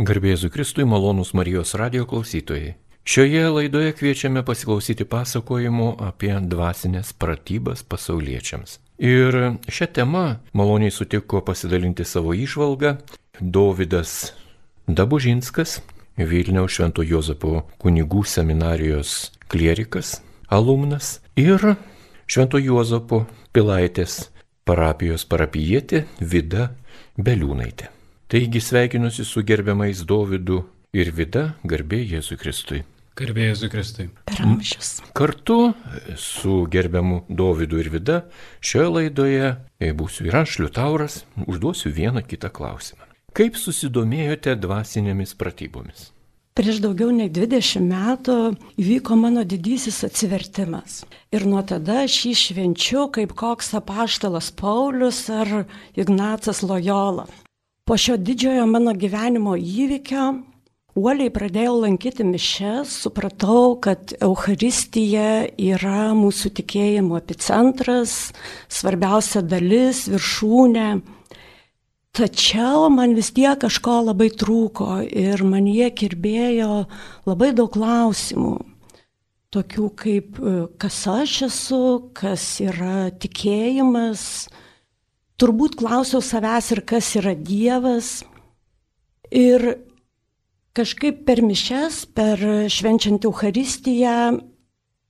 Garbėzu 0.00 0.48
Kristui 0.48 0.86
malonūs 0.88 1.34
Marijos 1.36 1.74
radio 1.76 2.06
klausytojai. 2.08 2.70
Šioje 3.04 3.42
laidoje 3.52 3.90
kviečiame 3.98 4.40
pasiklausyti 4.48 5.04
pasakojimų 5.04 5.88
apie 6.06 6.30
dvasinės 6.40 7.10
pratybas 7.20 7.82
pasauliečiams. 7.84 8.78
Ir 8.96 9.36
šią 9.68 9.90
temą 9.98 10.24
maloniai 10.56 10.94
sutiko 10.94 11.42
pasidalinti 11.44 12.08
savo 12.08 12.32
išvalgą 12.32 12.94
Dovydas 13.44 14.32
Dabužinskas, 14.88 15.82
Vilniaus 16.16 16.78
Švento 16.78 17.04
Jozapo 17.04 17.66
kunigų 17.76 18.24
seminarijos 18.24 19.34
klierikas, 19.52 20.22
alumnas 20.48 21.18
ir 21.36 21.74
Švento 22.24 22.56
Jozapo 22.56 23.26
Pilaitės 23.52 24.30
parapijos 24.64 25.28
parapijietė 25.28 26.06
Vida 26.24 26.70
Beliūnaitė. 27.20 27.99
Taigi 28.30 28.60
sveikinusi 28.60 29.24
su 29.24 29.42
gerbiamais 29.42 30.04
Dovydu 30.06 30.60
ir 30.94 31.08
Vida, 31.10 31.40
garbė 31.66 31.98
Jėzui 32.12 32.36
Kristui. 32.38 32.84
Garbė 33.18 33.48
Jėzui 33.48 33.70
Kristui. 33.72 34.06
Per 34.30 34.44
amžius. 34.44 34.90
Kartu 35.18 35.72
su 36.14 36.60
gerbiamu 36.70 37.24
Dovydu 37.26 37.80
ir 37.82 37.90
Vida 37.90 38.20
šioje 38.62 38.92
laidoje 38.94 39.50
e, 39.82 39.90
būsiu 39.90 40.28
ir 40.28 40.38
aš, 40.44 40.60
Liutauras, 40.62 41.24
užduosiu 41.42 41.90
vieną 41.90 42.22
kitą 42.22 42.52
klausimą. 42.54 43.10
Kaip 43.34 43.58
susidomėjote 43.58 44.54
dvasinėmis 44.62 45.34
pratybomis? 45.34 46.12
Prieš 46.54 46.78
daugiau 46.86 47.10
nei 47.10 47.26
20 47.34 47.82
metų 47.82 48.40
įvyko 48.78 49.18
mano 49.18 49.42
didysis 49.42 50.04
atsivertimas. 50.06 51.02
Ir 51.34 51.50
nuo 51.50 51.66
tada 51.66 52.04
aš 52.06 52.22
jį 52.30 52.38
švenčiu 52.46 53.08
kaip 53.10 53.34
koks 53.34 53.74
apaštalas 53.82 54.54
Paulius 54.54 55.24
ar 55.34 55.64
Ignacas 55.98 56.62
Lojola. 56.62 57.26
Po 57.90 57.96
šio 57.98 58.14
didžiojo 58.16 58.68
mano 58.70 58.92
gyvenimo 58.94 59.56
įvykio 59.58 60.24
uoliai 60.94 61.30
pradėjau 61.34 61.72
lankyti 61.82 62.22
mišes, 62.22 62.92
supratau, 63.02 63.72
kad 63.82 64.12
Euharistija 64.22 65.48
yra 65.58 66.12
mūsų 66.14 66.52
tikėjimo 66.60 67.18
epicentras, 67.18 68.12
svarbiausia 68.70 69.42
dalis, 69.42 70.04
viršūnė. 70.06 70.86
Tačiau 72.14 72.86
man 72.94 73.18
vis 73.18 73.32
tiek 73.34 73.58
kažko 73.66 73.98
labai 74.12 74.30
trūko 74.38 75.02
ir 75.10 75.42
man 75.42 75.66
jie 75.66 75.90
kirbėjo 75.90 76.84
labai 77.26 77.50
daug 77.58 77.74
klausimų. 77.74 78.54
Tokių 79.50 79.90
kaip, 79.98 80.42
kas 80.78 81.02
aš 81.10 81.38
esu, 81.50 81.84
kas 82.14 82.52
yra 82.62 83.10
tikėjimas, 83.18 84.46
turbūt 85.40 85.78
klausiau 85.80 86.20
savęs 86.24 86.70
ir 86.74 86.82
kas 86.88 87.14
yra 87.20 87.32
Dievas. 87.34 88.20
Ir 89.30 89.64
kažkaip 90.76 91.24
per 91.26 91.40
mišes, 91.44 92.04
per 92.14 92.40
švenčiant 92.70 93.24
Euharistiją, 93.26 94.40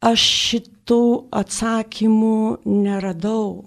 aš 0.01 0.25
šitų 0.47 1.03
atsakymų 1.41 2.63
neradau, 2.65 3.65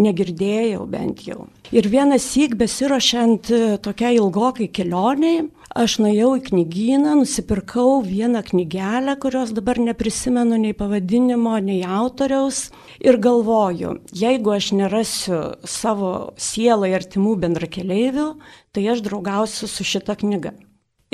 negirdėjau 0.00 0.86
bent 0.90 1.24
jau. 1.26 1.46
Ir 1.74 1.88
vienas 1.90 2.26
syk 2.32 2.56
besirošiant 2.58 3.50
tokiai 3.84 4.18
ilgokai 4.18 4.70
kelioniai, 4.74 5.46
aš 5.74 5.96
nuėjau 6.02 6.36
į 6.38 6.42
knygyną, 6.50 7.16
nusipirkau 7.20 8.02
vieną 8.04 8.42
knygelę, 8.46 9.16
kurios 9.20 9.52
dabar 9.56 9.80
neprisimenu 9.82 10.58
nei 10.60 10.74
pavadinimo, 10.76 11.56
nei 11.58 11.82
autoriaus 11.82 12.70
ir 13.00 13.18
galvoju, 13.18 13.96
jeigu 14.14 14.54
aš 14.54 14.70
nerasiu 14.78 15.40
savo 15.64 16.12
sielai 16.38 16.92
artimų 16.96 17.36
bendrakeleivių, 17.42 18.28
tai 18.72 18.86
aš 18.92 19.02
draugausiu 19.06 19.70
su 19.70 19.84
šita 19.84 20.16
knyga. 20.22 20.54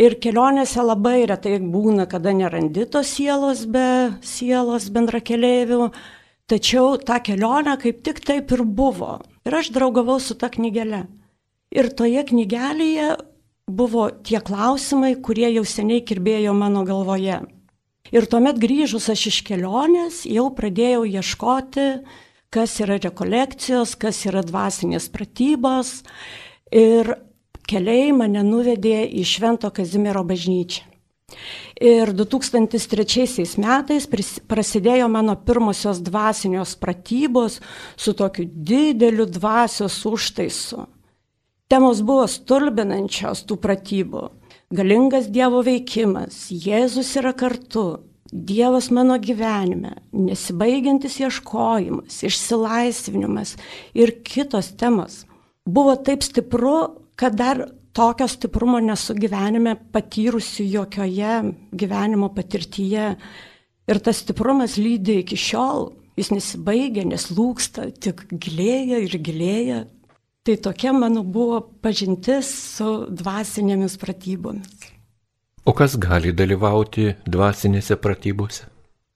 Ir 0.00 0.16
kelionėse 0.20 0.80
labai 0.80 1.26
retai 1.28 1.58
būna, 1.60 2.06
kada 2.08 2.32
nerandi 2.32 2.86
tos 2.88 3.10
sielos 3.12 3.66
be 3.68 4.12
sielos 4.24 4.88
bendrakeleivių, 4.92 5.90
tačiau 6.48 6.96
ta 6.96 7.20
kelionė 7.20 7.76
kaip 7.80 8.00
tik 8.04 8.22
taip 8.24 8.52
ir 8.56 8.64
buvo. 8.64 9.18
Ir 9.44 9.58
aš 9.58 9.68
draugavau 9.74 10.16
su 10.20 10.34
ta 10.38 10.48
knygelė. 10.48 11.04
Ir 11.72 11.88
toje 11.96 12.24
knygelėje 12.28 13.16
buvo 13.72 14.08
tie 14.24 14.40
klausimai, 14.44 15.14
kurie 15.24 15.48
jau 15.54 15.64
seniai 15.68 16.04
kirbėjo 16.04 16.54
mano 16.56 16.84
galvoje. 16.88 17.40
Ir 18.12 18.28
tuomet 18.28 18.58
grįžus 18.60 19.08
aš 19.12 19.26
iš 19.30 19.40
kelionės 19.48 20.22
jau 20.28 20.50
pradėjau 20.52 21.06
ieškoti, 21.08 21.88
kas 22.52 22.76
yra 22.84 22.98
rekolekcijos, 23.00 23.96
kas 23.96 24.24
yra 24.28 24.42
dvasinės 24.44 25.08
pratybos. 25.12 26.02
Ir 26.68 27.14
keliai 27.68 28.12
mane 28.12 28.44
nuvedė 28.44 29.06
į 29.08 29.24
Švento 29.24 29.72
Kazimiero 29.72 30.24
bažnyčią. 30.28 30.88
Ir 31.80 32.12
2003 32.12 33.56
metais 33.56 34.04
prasidėjo 34.48 35.08
mano 35.08 35.38
pirmosios 35.46 36.02
dvasinios 36.04 36.76
pratybos 36.76 37.56
su 37.96 38.12
tokiu 38.12 38.44
dideliu 38.44 39.24
dvasios 39.26 39.96
užtaisu. 40.06 40.84
Temos 41.72 42.02
buvo 42.04 42.26
stulbinančios 42.28 43.46
tų 43.48 43.56
pratybų. 43.62 44.26
Galingas 44.76 45.30
Dievo 45.32 45.62
veikimas, 45.64 46.50
Jėzus 46.52 47.14
yra 47.16 47.30
kartu, 47.32 48.02
Dievas 48.28 48.90
mano 48.92 49.16
gyvenime, 49.16 49.94
nesibaigiantis 50.12 51.16
ieškojimas, 51.22 52.18
išsilaisvinimas 52.28 53.54
ir 53.96 54.12
kitos 54.20 54.68
temos. 54.76 55.22
Buvo 55.64 55.94
taip 55.96 56.20
stipru, 56.26 56.76
kad 57.16 57.40
dar 57.40 57.62
tokio 57.96 58.28
stiprumo 58.28 58.76
nesu 58.84 59.16
gyvenime 59.16 59.78
patyrusi 59.96 60.68
jokioje 60.74 61.40
gyvenimo 61.72 62.28
patirtyje. 62.36 63.08
Ir 63.88 64.04
tas 64.04 64.20
stiprumas 64.20 64.76
lydi 64.76 65.22
iki 65.22 65.40
šiol, 65.40 65.88
jis 66.20 66.34
nesibaigia, 66.36 67.08
neslūksta, 67.08 67.88
tik 67.96 68.26
gilėja 68.28 69.00
ir 69.08 69.20
gilėja. 69.24 69.82
Tai 70.42 70.56
tokia 70.56 70.92
mano 70.92 71.22
buvo 71.22 71.60
pažintis 71.84 72.48
su 72.74 72.86
dvasinėmis 73.14 73.94
pratybomis. 74.02 74.88
O 75.62 75.70
kas 75.78 75.94
gali 76.02 76.32
dalyvauti 76.34 77.12
dvasinėse 77.30 77.94
pratybose? 78.02 78.66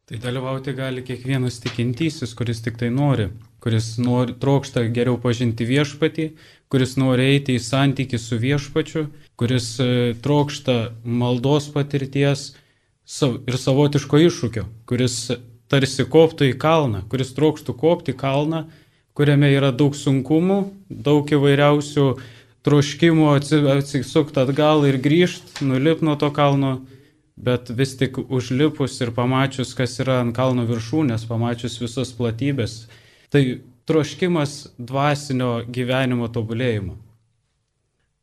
Tai 0.07 0.21
dalyvauti 0.23 0.71
gali 0.79 1.03
kiekvienas 1.03 1.59
tikintysis, 1.65 2.37
kuris 2.39 2.63
tik 2.63 2.79
tai 2.79 2.93
nori, 2.95 3.27
kuris 3.59 3.97
nori, 3.99 4.37
trokšta 4.39 4.85
geriau 4.95 5.19
pažinti 5.19 5.67
viešpatį, 5.67 6.29
kuris 6.71 6.95
nori 6.95 7.27
eiti 7.33 7.59
į 7.59 7.65
santykių 7.65 8.23
su 8.23 8.39
viešpačiu, 8.39 9.09
kuris 9.35 9.73
e, 9.83 10.15
trokšta 10.23 10.79
maldos 11.03 11.67
patirties 11.75 12.53
ir 13.51 13.59
savotiško 13.67 14.23
iššūkio, 14.29 14.69
kuris 14.87 15.19
tarsi 15.67 16.07
koptų 16.07 16.53
į 16.53 16.59
kalną, 16.63 17.03
kuris 17.11 17.35
trokštų 17.35 17.75
kopti 17.83 18.15
į 18.15 18.21
kalną 18.23 18.69
kuriame 19.16 19.49
yra 19.54 19.72
daug 19.72 19.97
sunkumų, 19.97 20.59
daug 20.91 21.31
įvairiausių 21.32 22.06
troškimų 22.66 23.31
atsisukti 23.37 24.43
atgal 24.43 24.84
ir 24.88 24.99
grįžti, 25.03 25.65
nulip 25.65 26.03
nuo 26.04 26.16
to 26.21 26.28
kalno, 26.34 26.81
bet 27.37 27.71
vis 27.71 27.94
tik 28.00 28.19
užlipus 28.19 28.99
ir 29.04 29.15
pamačius, 29.16 29.72
kas 29.78 29.97
yra 30.03 30.21
ant 30.25 30.37
kalno 30.37 30.66
viršūnės, 30.69 31.28
pamačius 31.31 31.78
visas 31.82 32.12
platybės, 32.16 32.84
tai 33.32 33.62
troškimas 33.87 34.72
dvasinio 34.78 35.60
gyvenimo 35.71 36.28
tobulėjimo. 36.33 36.97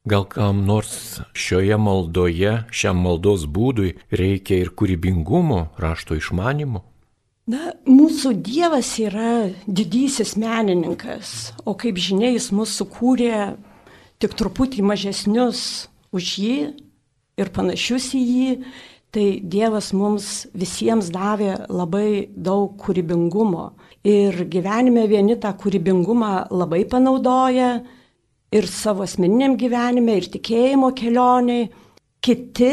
Gal 0.03 0.25
kam 0.27 0.65
nors 0.67 1.21
šioje 1.31 1.77
maldoje, 1.79 2.57
šiam 2.75 2.99
maldos 3.05 3.45
būdui 3.47 3.93
reikia 4.11 4.57
ir 4.59 4.73
kūrybingumo, 4.75 5.69
rašto 5.79 6.17
išmanimo? 6.19 6.83
Na, 7.43 7.73
mūsų 7.83 8.37
Dievas 8.39 8.93
yra 9.03 9.49
didysis 9.67 10.37
menininkas, 10.39 11.51
o 11.67 11.73
kaip 11.75 11.97
žinia, 11.99 12.29
jis 12.31 12.53
mus 12.55 12.71
sukūrė 12.79 13.57
tik 14.23 14.37
truputį 14.39 14.85
mažesnius 14.87 15.89
už 16.15 16.29
jį 16.39 16.55
ir 17.35 17.51
panašius 17.51 18.13
į 18.15 18.21
jį, 18.23 18.47
tai 19.11 19.25
Dievas 19.43 19.91
mums 19.91 20.45
visiems 20.55 21.11
davė 21.11 21.65
labai 21.67 22.29
daug 22.31 22.77
kūrybingumo. 22.79 23.73
Ir 24.07 24.45
gyvenime 24.47 25.03
vieni 25.11 25.35
tą 25.35 25.51
kūrybingumą 25.59 26.47
labai 26.47 26.85
panaudoja 26.87 27.73
ir 28.55 28.71
savo 28.71 29.03
asmeniniam 29.03 29.59
gyvenime, 29.59 30.15
ir 30.15 30.31
tikėjimo 30.31 30.93
kelioniai, 30.95 31.67
kiti 32.23 32.71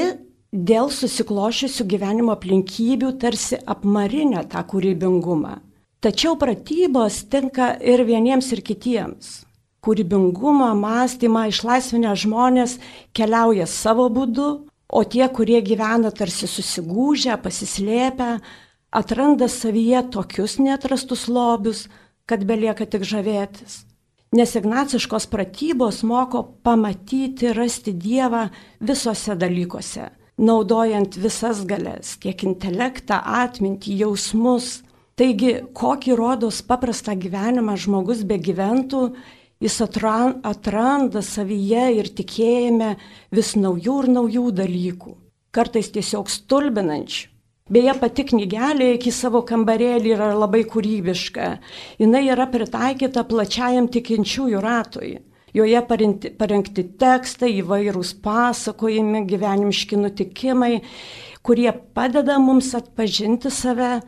dėl 0.52 0.90
susiklošiusių 0.90 1.86
gyvenimo 1.86 2.34
aplinkybių 2.34 3.12
tarsi 3.22 3.58
apmarinę 3.66 4.42
tą 4.50 4.62
kūrybingumą. 4.66 5.60
Tačiau 6.00 6.36
pratybos 6.40 7.22
tinka 7.30 7.74
ir 7.78 8.02
vieniems 8.08 8.50
ir 8.52 8.62
kitiems. 8.64 9.44
Kūrybingumą, 9.84 10.72
mąstymą 10.76 11.46
išlaisvinę 11.48 12.14
žmonės 12.16 12.78
keliauja 13.16 13.66
savo 13.66 14.08
būdu, 14.12 14.48
o 14.88 15.04
tie, 15.04 15.26
kurie 15.28 15.60
gyvena 15.62 16.10
tarsi 16.10 16.48
susigūžę, 16.50 17.36
pasislėpę, 17.40 18.40
atranda 18.90 19.48
savyje 19.48 20.02
tokius 20.10 20.58
netrastus 20.58 21.28
lobius, 21.28 21.86
kad 22.26 22.44
belieka 22.44 22.86
tik 22.86 23.06
žavėtis. 23.06 23.84
Nes 24.36 24.52
ignaciškos 24.54 25.26
pratybos 25.26 26.02
moko 26.06 26.42
pamatyti, 26.62 27.50
rasti 27.54 27.92
Dievą 27.92 28.48
visose 28.78 29.34
dalykuose, 29.34 30.10
naudojant 30.40 31.16
visas 31.20 31.64
galės, 31.68 32.16
tiek 32.22 32.44
intelektą, 32.48 33.20
atmintį, 33.44 33.98
jausmus. 34.04 34.80
Taigi, 35.20 35.58
kokį 35.76 36.16
rodos 36.16 36.62
paprastą 36.64 37.12
gyvenimą 37.20 37.76
žmogus 37.76 38.22
be 38.24 38.38
gyventų, 38.40 39.02
jis 39.60 39.76
atranda 39.84 41.20
savyje 41.20 41.90
ir 41.98 42.08
tikėjime 42.16 42.94
vis 43.36 43.52
naujų 43.60 43.98
ir 44.04 44.08
naujų 44.16 44.46
dalykų, 44.62 45.12
kartais 45.52 45.92
tiesiog 45.92 46.32
stulbinančių. 46.32 47.28
Beje, 47.70 47.92
pati 48.02 48.24
knygelė 48.26 48.96
iki 48.96 49.12
savo 49.14 49.44
kambarėlį 49.46 50.16
yra 50.16 50.32
labai 50.34 50.64
kūrybiška. 50.66 51.50
Jis 52.02 52.30
yra 52.32 52.48
pritaikyta 52.50 53.22
plačiajam 53.28 53.86
tikinčiųjų 53.94 54.62
ratui. 54.64 55.12
Joje 55.54 55.80
parengti, 55.88 56.30
parengti 56.30 56.84
tekstai, 57.00 57.52
įvairūs 57.62 58.14
pasakojimai, 58.24 59.24
gyvenimiški 59.30 59.98
nutikimai, 60.00 60.80
kurie 61.42 61.72
padeda 61.94 62.38
mums 62.42 62.72
atpažinti 62.78 63.50
save 63.50 63.98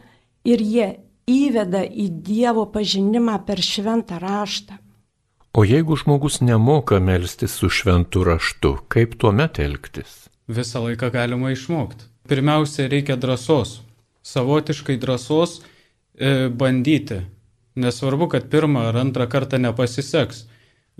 ir 0.44 0.62
jie 0.62 0.88
įveda 1.30 1.82
į 1.86 2.08
Dievo 2.26 2.68
pažinimą 2.70 3.40
per 3.46 3.62
šventą 3.62 4.20
raštą. 4.22 4.78
O 5.52 5.66
jeigu 5.68 5.98
žmogus 6.00 6.40
nemoka 6.40 6.96
melstis 7.00 7.58
su 7.58 7.68
šventu 7.68 8.24
raštu, 8.24 8.78
kaip 8.88 9.18
tuomet 9.20 9.60
elgtis? 9.60 10.30
Visą 10.48 10.80
laiką 10.86 11.12
galima 11.12 11.52
išmokti 11.52 12.12
pirmiausia 12.28 12.88
reikia 12.88 13.16
drąsos, 13.16 13.82
savotiškai 14.22 14.96
drąsos 14.98 15.60
e, 15.60 16.48
bandyti. 16.48 17.22
Nesvarbu, 17.76 18.28
kad 18.28 18.50
pirmą 18.52 18.86
ar 18.90 18.98
antrą 19.00 19.26
kartą 19.26 19.58
nepasiseks. 19.58 20.46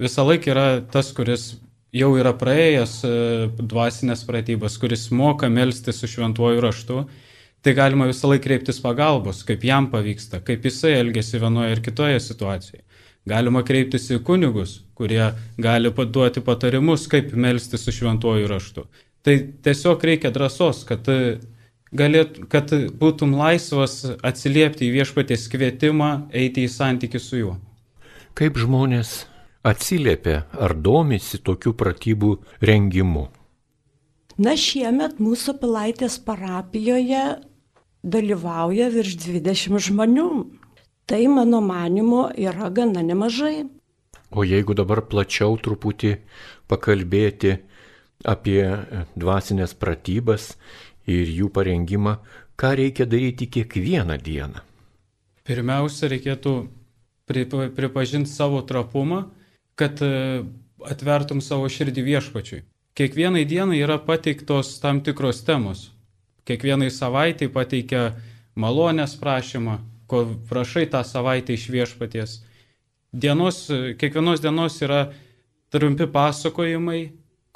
Visą 0.03 0.25
laiką 0.27 0.51
yra 0.51 0.67
tas, 0.91 1.13
kuris 1.15 1.53
jau 1.95 2.15
yra 2.19 2.33
praėjęs 2.35 2.95
e, 3.07 3.13
dvasinės 3.61 4.25
pratybas, 4.27 4.79
kuris 4.81 5.11
moka 5.15 5.51
melstį 5.53 5.95
su 5.95 6.09
šventuoju 6.11 6.63
raštu, 6.65 7.05
tai 7.63 7.75
galima 7.79 8.09
visą 8.11 8.33
laiką 8.33 8.47
kreiptis 8.49 8.81
pagalbos, 8.83 9.45
kaip 9.47 9.65
jam 9.69 9.91
pavyksta, 9.93 10.41
kaip 10.43 10.65
jisai 10.67 10.97
elgesi 10.99 11.41
vienoje 11.43 11.77
ir 11.77 11.85
kitoje 11.85 12.19
situacijoje. 12.25 12.83
Galima 13.29 13.63
kreiptis 13.63 14.09
į 14.11 14.19
kunigus, 14.27 14.81
kurie 14.99 15.29
gali 15.63 15.93
duoti 15.95 16.43
patarimus, 16.43 17.07
kaip 17.07 17.31
melstį 17.39 17.79
su 17.79 17.95
šventuoju 17.95 18.49
raštu. 18.51 18.87
Tai 19.23 19.35
tiesiog 19.63 20.03
reikia 20.03 20.33
drąsos, 20.35 20.83
kad, 20.89 21.07
galėt, 21.95 22.41
kad 22.51 22.73
būtum 22.99 23.37
laisvas 23.39 24.01
atsiliepti 24.27 24.89
į 24.89 24.97
viešpatės 24.97 25.47
kvietimą 25.53 26.33
eiti 26.35 26.67
į 26.67 26.73
santykių 26.75 27.21
su 27.23 27.45
juo. 27.45 27.55
Kaip 28.35 28.59
žmonės 28.59 29.21
atsiliepia 29.63 30.47
ar 30.59 30.75
domisi 30.75 31.39
tokių 31.39 31.73
pratybų 31.79 32.33
rengimu? 32.63 33.29
Na 34.43 34.57
šiemet 34.57 35.19
mūsų 35.23 35.59
pilaitės 35.61 36.19
parapijoje 36.25 37.25
dalyvauja 38.03 38.89
virš 38.91 39.17
20 39.29 39.79
žmonių. 39.89 40.29
Tai 41.07 41.21
mano 41.29 41.61
manimo 41.61 42.29
yra 42.39 42.71
gana 42.71 43.03
nemažai. 43.03 43.67
O 44.33 44.47
jeigu 44.47 44.75
dabar 44.75 45.03
plačiau 45.05 45.59
truputį 45.61 46.15
pakalbėti 46.71 47.59
apie 48.25 48.63
dvasinės 49.19 49.75
pratybas 49.77 50.55
ir 51.11 51.29
jų 51.29 51.51
parengimą, 51.53 52.17
ką 52.57 52.71
reikia 52.79 53.05
daryti 53.05 53.51
kiekvieną 53.51 54.17
dieną. 54.23 54.63
Pirmiausia, 55.43 56.07
reikėtų 56.13 56.55
pripažinti 57.77 58.31
savo 58.31 58.63
trapumą, 58.63 59.25
kad 59.75 60.03
e, 60.03 60.43
atvertum 60.89 61.41
savo 61.41 61.69
širdį 61.71 62.05
viešpačiui. 62.07 62.63
Kiekvienai 62.99 63.47
dienai 63.49 63.81
yra 63.81 63.97
pateiktos 63.99 64.75
tam 64.83 65.01
tikros 65.01 65.41
temos. 65.47 65.91
Kiekvienai 66.45 66.91
savaitai 66.93 67.49
pateikia 67.49 68.13
malonės 68.59 69.15
prašymą, 69.21 69.79
ko 70.11 70.27
prašai 70.51 70.89
tą 70.93 71.01
savaitę 71.07 71.57
iš 71.57 71.69
viešpaties. 71.73 72.41
Dienos, 73.13 73.65
kiekvienos 74.01 74.43
dienos 74.45 74.77
yra 74.85 75.07
trumpi 75.73 76.09
pasakojimai, 76.13 77.01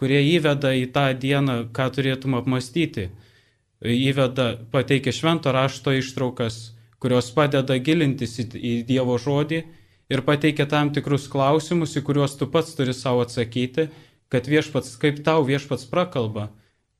kurie 0.00 0.22
įveda 0.36 0.72
į 0.76 0.86
tą 0.94 1.10
dieną, 1.16 1.56
ką 1.76 1.90
turėtum 1.92 2.36
apmastyti. 2.38 3.10
Įveda, 3.84 4.54
pateikia 4.72 5.12
švento 5.12 5.52
rašto 5.52 5.92
ištraukas, 5.92 6.72
kurios 7.00 7.28
padeda 7.36 7.76
gilintis 7.76 8.38
į 8.40 8.78
Dievo 8.88 9.18
žodį 9.20 9.66
ir 10.12 10.22
pateikia 10.26 10.68
tam 10.70 10.92
tikrus 10.94 11.26
klausimus, 11.32 11.96
į 11.98 12.04
kuriuos 12.06 12.36
tu 12.38 12.48
pats 12.50 12.76
turi 12.78 12.94
savo 12.94 13.24
atsakyti, 13.26 13.88
kad 14.32 14.48
viešpats, 14.50 14.96
kaip 15.02 15.22
tau 15.26 15.44
viešpats 15.46 15.86
prakalba, 15.90 16.50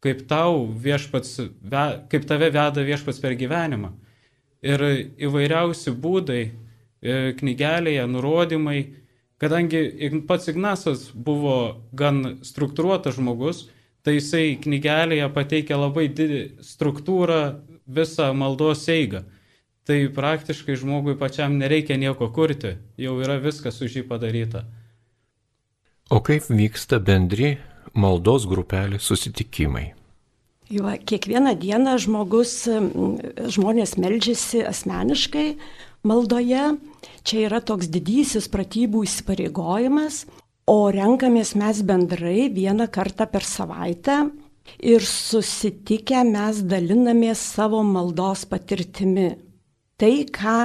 kaip, 0.05 0.27
tau 0.31 0.67
viešpats, 0.67 1.41
kaip 2.13 2.29
tave 2.29 2.53
veda 2.55 2.85
viešpats 2.87 3.23
per 3.23 3.35
gyvenimą. 3.39 3.95
Ir 4.67 4.83
įvairiausi 5.29 5.93
būdai 5.93 6.43
e, 6.47 6.53
knygelėje, 7.39 8.07
nurodymai, 8.11 8.81
Kadangi 9.37 10.11
pats 10.27 10.49
Ignasas 10.49 11.11
buvo 11.13 11.85
gan 11.93 12.39
struktūruotas 12.41 13.19
žmogus, 13.19 13.67
tai 14.01 14.17
jisai 14.17 14.57
knygelėje 14.63 15.27
pateikia 15.35 15.77
labai 15.77 16.07
didelį 16.09 16.65
struktūrą 16.65 17.41
visą 17.85 18.31
maldos 18.33 18.87
eigą. 18.89 19.27
Tai 19.87 19.99
praktiškai 20.11 20.75
žmogui 20.81 21.15
pačiam 21.19 21.55
nereikia 21.61 21.95
nieko 21.95 22.27
kurti, 22.35 22.75
jau 22.99 23.21
yra 23.23 23.37
viskas 23.39 23.79
už 23.85 24.01
jį 24.01 24.03
padaryta. 24.09 24.65
O 26.11 26.19
kaip 26.23 26.49
vyksta 26.51 26.99
bendri 27.03 27.57
maldos 27.95 28.49
grupelį 28.51 28.99
susitikimai? 29.03 29.93
Jo, 30.67 30.91
kiekvieną 31.07 31.55
dieną 31.63 31.95
žmogus, 32.03 32.65
žmonės 33.55 33.95
melžiasi 34.03 34.65
asmeniškai, 34.67 35.53
maldoje. 36.03 36.75
Čia 37.27 37.45
yra 37.47 37.63
toks 37.63 37.87
didysis 37.91 38.51
pratybų 38.51 39.05
įsipareigojimas, 39.07 40.25
o 40.67 40.91
renkamės 40.91 41.55
mes 41.59 41.83
bendrai 41.87 42.49
vieną 42.51 42.91
kartą 42.91 43.31
per 43.31 43.47
savaitę 43.47 44.25
ir 44.83 45.07
susitikę 45.07 46.25
mes 46.27 46.63
dalinamės 46.67 47.43
savo 47.55 47.83
maldos 47.87 48.43
patirtimi. 48.51 49.46
Tai, 49.97 50.13
ką, 50.29 50.57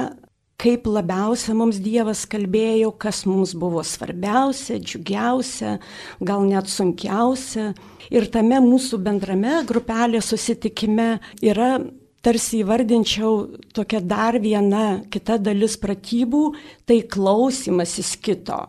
kaip 0.60 0.84
labiausia 0.84 1.54
mums 1.56 1.78
Dievas 1.80 2.26
kalbėjo, 2.28 2.90
kas 3.00 3.22
mums 3.24 3.54
buvo 3.56 3.80
svarbiausia, 3.80 4.76
džiugiausia, 4.76 5.78
gal 6.20 6.44
net 6.44 6.68
sunkiausia. 6.68 7.70
Ir 8.12 8.28
tame 8.34 8.60
mūsų 8.60 9.00
bendrame 9.00 9.62
grupelė 9.64 10.20
susitikime 10.20 11.16
yra 11.40 11.78
tarsi 12.22 12.60
įvardinčiau 12.60 13.32
tokia 13.72 14.02
dar 14.04 14.36
viena 14.36 15.00
kita 15.08 15.40
dalis 15.40 15.78
pratybų, 15.80 16.44
tai 16.84 17.00
klausimasis 17.00 18.12
kito. 18.20 18.66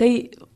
Tai 0.00 0.10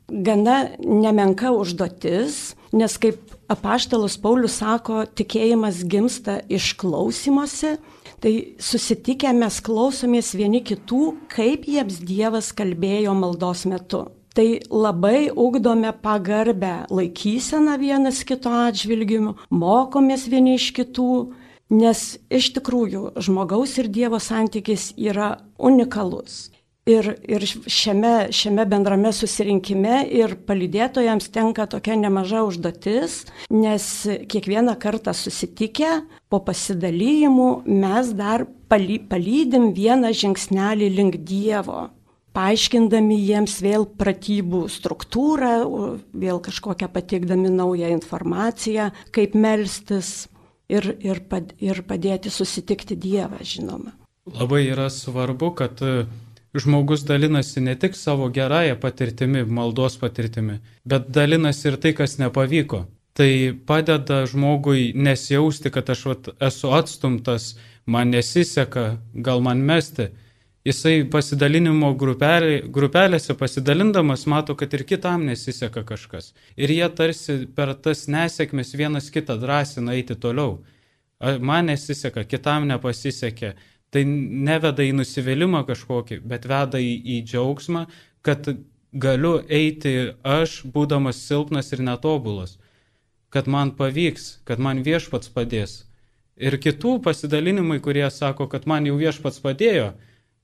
gana 0.09 0.57
nemenka 0.81 1.53
užduotis, 1.53 2.57
nes 2.73 2.97
kaip 2.97 3.37
apaštalas 3.51 4.17
Paulius 4.17 4.57
sako, 4.59 5.05
tikėjimas 5.05 5.85
gimsta 5.87 6.41
iš 6.49 6.73
klausimuose, 6.81 7.77
tai 8.21 8.33
susitikę 8.61 9.33
mes 9.33 9.59
klausomės 9.65 10.31
vieni 10.37 10.63
kitų, 10.63 11.03
kaip 11.33 11.67
jiems 11.67 11.99
Dievas 12.05 12.51
kalbėjo 12.53 13.15
maldos 13.17 13.65
metu. 13.69 14.05
Tai 14.31 14.47
labai 14.71 15.27
ugdome 15.35 15.91
pagarbę 16.03 16.85
laikyseną 16.87 17.75
vienas 17.81 18.21
kito 18.23 18.53
atžvilgimu, 18.69 19.35
mokomės 19.51 20.29
vieni 20.31 20.55
iš 20.55 20.69
kitų, 20.77 21.11
Nes 21.71 22.17
iš 22.27 22.49
tikrųjų 22.57 23.13
žmogaus 23.23 23.77
ir 23.79 23.87
Dievo 23.87 24.17
santykis 24.19 24.89
yra 24.99 25.37
unikalus. 25.55 26.49
Ir, 26.89 27.11
ir 27.29 27.43
šiame, 27.45 28.31
šiame 28.33 28.63
bendrame 28.65 29.11
susirinkime 29.13 29.99
ir 30.17 30.31
palydėtojams 30.47 31.27
tenka 31.29 31.67
tokia 31.69 31.93
nemaža 31.93 32.41
užduotis, 32.47 33.19
nes 33.53 33.85
kiekvieną 34.25 34.73
kartą 34.81 35.13
susitikę 35.13 35.99
po 36.33 36.39
pasidalyjimų 36.41 37.49
mes 37.69 38.09
dar 38.17 38.47
paly, 38.65 38.97
palydim 38.97 39.75
vieną 39.77 40.09
žingsnelį 40.09 40.87
link 40.95 41.19
Dievo, 41.21 41.91
paaiškindami 42.33 43.19
jiems 43.27 43.59
vėl 43.61 43.85
pratybų 43.85 44.63
struktūrą, 44.73 45.53
vėl 46.17 46.41
kažkokią 46.41 46.89
pateikdami 46.89 47.53
naują 47.53 47.91
informaciją, 47.93 48.89
kaip 49.13 49.37
melstis 49.37 50.31
ir, 50.65 50.95
ir, 50.97 51.21
pad, 51.29 51.53
ir 51.61 51.85
padėti 51.85 52.33
susitikti 52.33 52.97
Dievą, 52.97 53.37
žinoma. 53.45 53.93
Labai 54.33 54.65
yra 54.71 54.89
svarbu, 54.89 55.53
kad 55.61 55.85
žmogus 56.53 57.05
dalinasi 57.07 57.61
ne 57.61 57.75
tik 57.79 57.95
savo 57.95 58.29
gerąją 58.29 58.75
patirtimi, 58.79 59.43
maldos 59.45 59.97
patirtimi, 59.97 60.59
bet 60.85 61.07
dalinasi 61.09 61.67
ir 61.71 61.77
tai, 61.77 61.93
kas 61.93 62.17
nepavyko. 62.19 62.85
Tai 63.13 63.31
padeda 63.67 64.25
žmogui 64.25 64.91
nesijausti, 64.95 65.71
kad 65.71 65.89
aš 65.89 66.05
vat, 66.05 66.29
esu 66.47 66.71
atstumtas, 66.71 67.55
man 67.85 68.11
nesiseka, 68.15 68.97
gal 69.13 69.43
man 69.43 69.63
mesti. 69.67 70.11
Jisai 70.61 71.07
pasidalinimo 71.09 71.89
grupelė, 71.97 72.61
grupelėse 72.69 73.33
pasidalindamas 73.33 74.27
mato, 74.29 74.53
kad 74.55 74.73
ir 74.77 74.83
kitam 74.85 75.25
nesiseka 75.25 75.81
kažkas. 75.87 76.35
Ir 76.55 76.69
jie 76.69 76.87
tarsi 76.95 77.37
per 77.55 77.73
tas 77.73 78.05
nesėkmes 78.07 78.75
vienas 78.77 79.09
kitą 79.09 79.39
drąsina 79.41 79.97
eiti 79.97 80.15
toliau. 80.15 80.59
Man 81.19 81.71
nesiseka, 81.71 82.23
kitam 82.29 82.67
nepasisekė. 82.69 83.55
Tai 83.91 84.03
neveda 84.07 84.85
į 84.87 84.93
nusivylimą 85.01 85.65
kažkokį, 85.67 86.21
bet 86.23 86.47
veda 86.47 86.79
į, 86.79 86.91
į 86.95 87.17
džiaugsmą, 87.27 87.85
kad 88.23 88.47
galiu 88.91 89.33
eiti 89.51 90.13
aš, 90.23 90.61
būdamas 90.71 91.19
silpnas 91.27 91.73
ir 91.75 91.83
netobulas. 91.83 92.57
Kad 93.31 93.47
man 93.51 93.73
pavyks, 93.75 94.41
kad 94.47 94.59
man 94.59 94.83
viešpats 94.83 95.31
padės. 95.31 95.81
Ir 96.39 96.55
kitų 96.59 96.97
pasidalinimai, 97.03 97.79
kurie 97.83 98.07
sako, 98.11 98.47
kad 98.51 98.65
man 98.67 98.87
jau 98.87 98.95
viešpats 98.99 99.43
padėjo, 99.43 99.91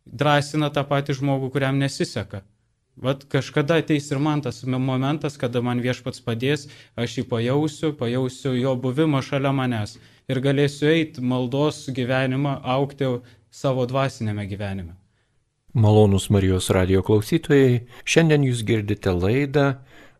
drąsina 0.05 0.69
tą 0.71 0.83
patį 0.87 1.17
žmogų, 1.19 1.51
kuriam 1.55 1.79
nesiseka. 1.79 2.43
Vat 2.97 3.23
kažkada 3.29 3.77
ateis 3.79 4.07
ir 4.11 4.19
man 4.19 4.41
tas 4.41 4.63
momentas, 4.65 5.37
kada 5.37 5.61
man 5.61 5.79
viešpats 5.83 6.23
padės, 6.25 6.65
aš 6.97 7.19
jį 7.19 7.25
pajausiu, 7.29 7.91
pajausiu 7.95 8.55
jo 8.57 8.73
buvimą 8.75 9.21
šalia 9.21 9.51
manęs 9.53 9.97
ir 10.27 10.41
galėsiu 10.43 10.89
eiti 10.91 11.23
maldos 11.23 11.85
gyvenimą, 11.93 12.57
aukti 12.75 13.07
savo 13.51 13.85
dvasinėme 13.89 14.47
gyvenime. 14.49 14.95
Malonus 15.77 16.29
Marijos 16.33 16.71
radio 16.73 17.03
klausytojai, 17.05 17.83
šiandien 18.07 18.45
jūs 18.47 18.63
girdite 18.65 19.11
laidą 19.13 19.67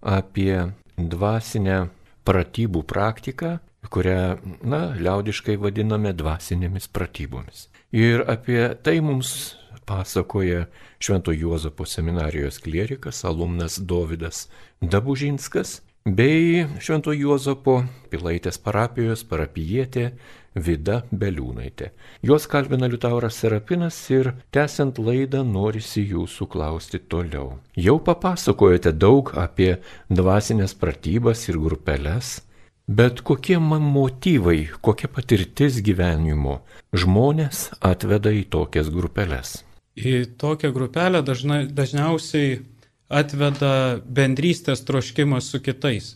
apie 0.06 0.74
dvasinę 0.98 1.88
pratybų 2.28 2.84
praktiką, 2.86 3.58
kurią, 3.90 4.20
na, 4.68 4.82
liaudiškai 5.00 5.56
vadiname 5.62 6.12
dvasinėmis 6.18 6.90
pratybomis. 6.92 7.68
Ir 7.96 8.26
apie 8.28 8.60
tai 8.84 9.00
mums 9.02 9.56
pasakoja 9.88 10.66
Švento 11.00 11.32
Juozapo 11.32 11.86
seminarijos 11.88 12.60
klierikas, 12.60 13.24
alumnas 13.26 13.80
Dovydas 13.80 14.50
Dabužinskas 14.82 15.80
bei 16.06 16.66
Švento 16.84 17.16
Juozapo 17.16 17.82
Pilaitės 18.12 18.60
parapijos 18.64 19.24
parapijietė 19.28 20.12
Vida 20.58 21.02
Beliūnaitė. 21.12 21.92
Juos 22.26 22.48
kalbina 22.50 22.90
Liutauras 22.90 23.38
Serapinas 23.42 24.00
ir 24.14 24.34
tęsiant 24.54 25.00
laidą 25.00 25.44
norisi 25.46 26.04
jūsų 26.10 26.50
klausti 26.54 27.00
toliau. 27.00 27.60
Jau 27.78 28.00
papasakojote 28.04 28.92
daug 28.94 29.32
apie 29.38 29.78
dvasinės 30.10 30.74
pratybas 30.82 31.46
ir 31.52 31.62
grupeles, 31.62 32.42
bet 32.88 33.22
kokie 33.22 33.60
man 33.62 33.86
motyvai, 33.86 34.68
kokia 34.82 35.08
patirtis 35.12 35.80
gyvenimo 35.86 36.60
žmonės 36.94 37.70
atveda 37.80 38.34
į 38.34 38.48
tokias 38.52 38.92
grupeles? 38.92 39.62
į 39.98 40.38
tokią 40.38 40.72
grupelę 40.74 41.24
dažna, 41.26 41.64
dažniausiai 41.66 42.62
atveda 43.10 44.00
bendrystės 44.06 44.84
troškimas 44.86 45.50
su 45.52 45.62
kitais. 45.64 46.16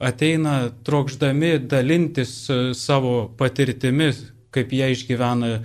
Ateina 0.00 0.70
trokšdami 0.84 1.58
dalintis 1.68 2.32
e, 2.48 2.58
savo 2.74 3.28
patirtimi, 3.36 4.08
kaip 4.50 4.72
jie 4.72 4.88
išgyvena 4.94 5.50
e, 5.52 5.60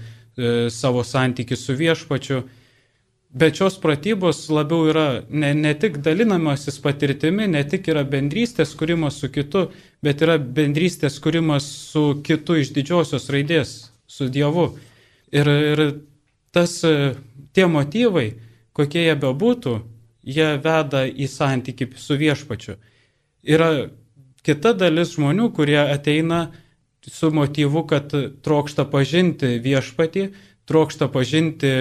savo 0.76 1.06
santykių 1.08 1.56
su 1.56 1.76
viešpačiu. 1.80 2.42
Bet 3.36 3.56
šios 3.60 3.80
pratybos 3.84 4.46
labiau 4.52 4.90
yra 4.92 5.08
ne, 5.30 5.54
ne 5.56 5.72
tik 5.80 6.02
dalinamasis 6.04 6.82
patirtimi, 6.84 7.48
ne 7.52 7.64
tik 7.68 7.88
yra 7.92 8.04
bendrystės 8.08 8.76
kūrimas 8.76 9.22
su 9.24 9.32
kitu, 9.32 9.70
bet 10.04 10.24
yra 10.24 10.36
bendrystės 10.40 11.20
kūrimas 11.24 11.72
su 11.94 12.06
kitu 12.24 12.60
iš 12.60 12.76
didžiosios 12.76 13.32
raidės, 13.32 13.76
su 14.08 14.28
Dievu. 14.28 14.70
Ir, 15.32 15.48
ir 15.72 15.86
tas, 16.56 16.82
e, 16.84 17.14
tie 17.56 17.72
motyvai, 17.72 18.34
kokie 18.76 19.08
jie 19.08 19.16
bebūtų, 19.20 19.82
jie 20.28 20.56
veda 20.60 21.08
į 21.08 21.28
santyki 21.32 21.94
su 21.96 22.20
viešpačiu. 22.20 22.76
Yra 23.48 23.88
kita 24.46 24.74
dalis 24.78 25.16
žmonių, 25.16 25.50
kurie 25.56 25.80
ateina 25.82 26.48
su 27.06 27.32
motyvu, 27.34 27.86
kad 27.90 28.14
trokšta 28.46 28.88
pažinti 28.90 29.58
viešpatį, 29.62 30.30
trokšta 30.70 31.10
pažinti 31.14 31.72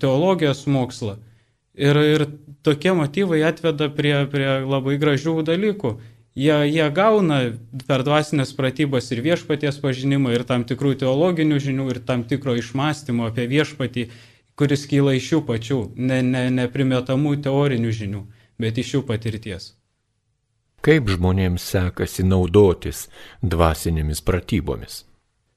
teologijos 0.00 0.66
mokslą. 0.68 1.16
Ir, 1.78 1.96
ir 1.96 2.26
tokie 2.66 2.92
motyvai 2.96 3.44
atveda 3.46 3.88
prie, 3.94 4.14
prie 4.32 4.48
labai 4.66 4.98
gražių 5.00 5.40
dalykų 5.46 5.96
jie, 6.38 6.56
jie 6.70 6.86
gauna 6.94 7.38
per 7.88 8.04
dvasinės 8.06 8.54
pratybas 8.56 9.10
ir 9.14 9.22
viešpaties 9.24 9.80
pažinimą, 9.82 10.34
ir 10.36 10.44
tam 10.48 10.66
tikrų 10.68 10.94
teologinių 11.02 11.60
žinių, 11.64 11.88
ir 11.94 12.02
tam 12.06 12.24
tikro 12.28 12.56
išmąstymo 12.58 13.28
apie 13.30 13.48
viešpatį, 13.50 14.08
kuris 14.58 14.86
kyla 14.90 15.16
iš 15.18 15.32
jų 15.34 15.42
pačių, 15.48 15.80
ne, 15.96 16.22
ne, 16.26 16.48
neprimetamų 16.54 17.38
teorinių 17.46 17.94
žinių, 18.02 18.24
bet 18.62 18.78
iš 18.78 18.98
jų 18.98 19.04
patirties. 19.10 19.72
Kaip 20.84 21.08
žmonėms 21.10 21.64
sekasi 21.74 22.24
naudotis 22.26 23.06
dvasinėmis 23.42 24.22
pratybomis? 24.24 25.02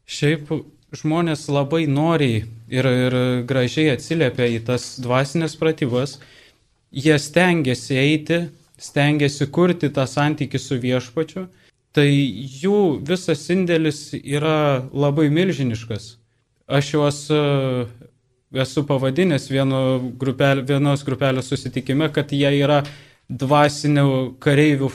Šiaip 0.09 0.49
žmonės 0.97 1.45
labai 1.47 1.85
noriai 1.87 2.41
ir, 2.67 2.87
ir 3.05 3.19
gražiai 3.47 3.93
atsiliepia 3.93 4.49
į 4.57 4.63
tas 4.71 4.95
dvasinės 5.03 5.55
pratybas, 5.59 6.17
jie 6.91 7.15
stengiasi 7.21 7.99
eiti 8.01 8.41
stengiasi 8.81 9.47
kurti 9.53 9.91
tą 9.93 10.07
santykių 10.09 10.59
su 10.59 10.77
viešpačiu, 10.81 11.45
tai 11.95 12.07
jų 12.09 13.01
visas 13.05 13.43
indėlis 13.53 14.09
yra 14.21 14.87
labai 14.93 15.29
milžiniškas. 15.33 16.15
Aš 16.71 16.93
juos 16.95 17.19
e, 17.33 17.41
esu 18.63 18.85
pavadinęs 18.87 19.49
vieno 19.51 19.81
grupel, 20.19 20.63
vienos 20.67 21.03
grupelės 21.07 21.51
susitikime, 21.51 22.09
kad 22.15 22.31
jie 22.33 22.51
yra 22.61 22.81
dvasinių 23.29 24.37
kareivių 24.43 24.89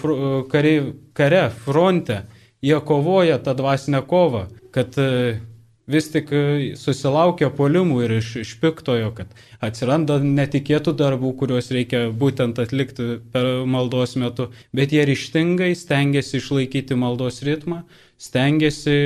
kareiv, 0.51 0.95
kare, 1.17 1.49
fronte. 1.65 2.25
Jie 2.65 2.79
kovoja 2.81 3.39
tą 3.39 3.55
dvasinę 3.55 4.01
kovą, 4.09 4.47
kad 4.75 4.97
e, 4.99 5.39
vis 5.87 6.09
tik 6.11 6.33
e, 6.35 6.43
susilaukia 6.79 7.51
polimų 7.55 8.01
ir 8.07 8.15
iš, 8.19 8.31
iš 8.43 8.55
piktojo, 8.63 9.13
kad 9.17 9.31
atsiranda 9.63 10.19
netikėtų 10.25 10.97
darbų, 10.99 11.35
kuriuos 11.41 11.71
reikia 11.75 12.07
būtent 12.11 12.59
atlikti 12.63 13.21
per 13.33 13.67
maldos 13.69 14.17
metu, 14.19 14.51
bet 14.75 14.97
jie 14.97 15.05
ryštingai 15.07 15.75
stengiasi 15.79 16.41
išlaikyti 16.41 16.99
maldos 16.99 17.43
ritmą, 17.47 17.85
stengiasi 18.19 18.99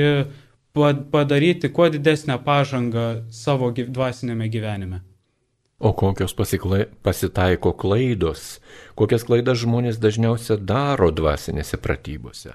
padaryti 0.73 1.69
kuo 1.69 1.91
didesnę 1.91 2.39
pažangą 2.45 3.07
savo 3.35 3.73
dvasinėme 3.75 4.47
gyvenime. 4.49 5.03
O 5.81 5.93
kokios 5.97 6.35
pasiklai, 6.37 6.85
pasitaiko 7.01 7.73
klaidos, 7.73 8.59
kokias 8.93 9.23
klaidas 9.25 9.63
žmonės 9.63 9.97
dažniausiai 9.97 10.59
daro 10.61 11.09
dvasinėse 11.09 11.79
pratybose? 11.81 12.53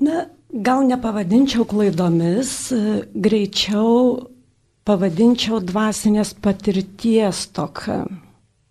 Na, 0.00 0.24
gal 0.48 0.86
nepavadinčiau 0.88 1.66
klaidomis, 1.68 2.72
greičiau 3.12 4.24
pavadinčiau 4.88 5.60
dvasinės 5.62 6.32
patirties 6.42 7.44
toką. 7.54 8.06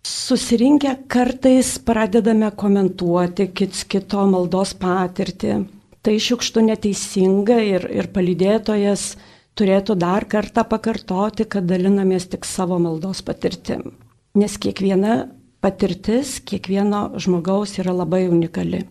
Susirinkę 0.02 0.96
kartais 1.06 1.76
pradedame 1.86 2.50
komentuoti 2.58 3.52
kits 3.54 3.84
kito 3.86 4.26
maldos 4.26 4.74
patirtį. 4.82 5.60
Tai 6.02 6.14
šiukštų 6.18 6.64
neteisinga 6.66 7.60
ir, 7.62 7.86
ir 7.86 8.08
palydėtojas 8.10 9.12
turėtų 9.58 9.96
dar 10.00 10.26
kartą 10.28 10.64
pakartoti, 10.68 11.46
kad 11.46 11.68
dalinamės 11.68 12.28
tik 12.32 12.46
savo 12.48 12.78
maldos 12.82 13.22
patirtim. 13.26 13.92
Nes 14.38 14.56
kiekviena 14.56 15.28
patirtis, 15.62 16.38
kiekvieno 16.40 17.12
žmogaus 17.20 17.76
yra 17.78 17.94
labai 17.94 18.26
unikali. 18.30 18.86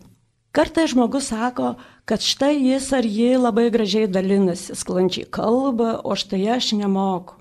Kartai 0.52 0.84
žmogus 0.86 1.30
sako, 1.32 1.74
kad 2.04 2.20
štai 2.20 2.58
jis 2.60 2.90
ar 2.92 3.06
ji 3.08 3.38
labai 3.40 3.70
gražiai 3.72 4.08
dalinasi, 4.08 4.76
sklandžiai 4.76 5.30
kalba, 5.32 5.96
o 6.04 6.12
štai 6.12 6.44
aš 6.58 6.74
nemoku. 6.76 7.38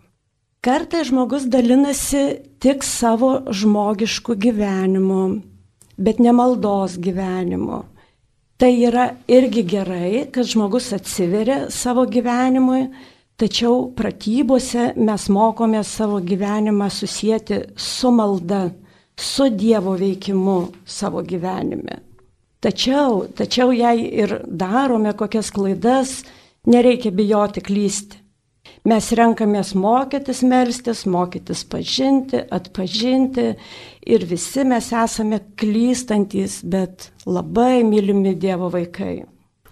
Kartai 0.63 1.04
žmogus 1.04 1.48
dalinasi 1.51 2.24
tik 2.62 2.86
savo 2.86 3.32
žmogišku 3.50 4.38
gyvenimu, 4.38 5.42
bet 5.98 6.22
ne 6.24 6.32
maldos 6.32 6.96
gyvenimu. 7.01 7.82
Tai 8.62 8.75
yra 8.86 9.08
irgi 9.25 9.63
gerai, 9.65 10.27
kad 10.30 10.46
žmogus 10.46 10.91
atsiveria 10.94 11.72
savo 11.74 12.03
gyvenimui, 12.06 12.84
tačiau 13.41 13.88
pratybose 13.98 14.91
mes 15.01 15.24
mokome 15.34 15.82
savo 15.84 16.20
gyvenimą 16.22 16.91
susijęti 16.94 17.58
su 17.75 18.12
malda, 18.13 18.68
su 19.18 19.50
Dievo 19.50 19.96
veikimu 19.98 20.60
savo 20.86 21.24
gyvenime. 21.25 21.98
Tačiau, 22.62 23.24
tačiau 23.34 23.74
jei 23.74 24.06
ir 24.22 24.38
darome 24.46 25.15
kokias 25.18 25.50
klaidas, 25.50 26.20
nereikia 26.70 27.10
bijoti 27.12 27.65
klysti. 27.65 28.21
Mes 28.86 29.08
renkamės 29.18 29.75
mokytis 29.77 30.41
melstis, 30.41 31.03
mokytis 31.06 31.62
pažinti, 31.70 32.39
atpažinti 32.50 33.51
ir 34.10 34.25
visi 34.25 34.63
mes 34.65 34.88
esame 34.94 35.41
klystantis, 35.58 36.62
bet 36.65 37.12
labai 37.25 37.84
mylimi 37.86 38.34
Dievo 38.34 38.72
vaikai. 38.74 39.22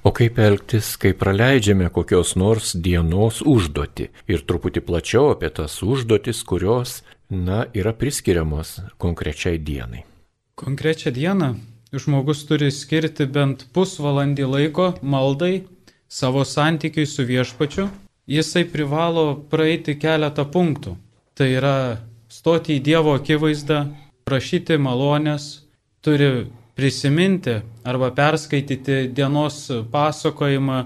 O 0.05 0.13
kaip 0.15 0.37
elgtis, 0.39 0.93
kai 0.95 1.11
praleidžiame 1.17 1.89
kokios 1.91 2.35
nors 2.39 2.71
dienos 2.71 3.41
užduoti 3.41 4.07
ir 4.31 4.45
truputį 4.47 4.85
plačiau 4.87 5.33
apie 5.33 5.49
tas 5.51 5.81
užduotis, 5.83 6.39
kurios 6.47 7.01
na, 7.29 7.65
yra 7.75 7.91
priskiriamos 7.93 8.77
konkrečiai 8.97 9.59
dienai. 9.59 10.05
Konkrečią 10.55 11.11
dieną 11.11 11.49
žmogus 11.91 12.45
turi 12.47 12.69
skirti 12.71 13.25
bent 13.25 13.65
pusvalandį 13.73 14.47
laiko 14.47 14.93
maldai, 15.01 15.65
savo 16.07 16.45
santykiai 16.45 17.09
su 17.09 17.25
viešpačiu. 17.25 17.89
Jisai 18.29 18.67
privalo 18.69 19.39
praeiti 19.49 19.95
keletą 19.97 20.45
punktų. 20.53 20.93
Tai 21.33 21.47
yra 21.49 21.75
stoti 22.29 22.75
į 22.77 22.83
Dievo 22.85 23.15
akivaizdą, 23.17 23.87
prašyti 24.27 24.77
malonės, 24.77 25.63
turi 26.05 26.45
prisiminti 26.77 27.57
arba 27.83 28.11
perskaityti 28.15 29.07
dienos 29.15 29.65
pasakojimą, 29.91 30.83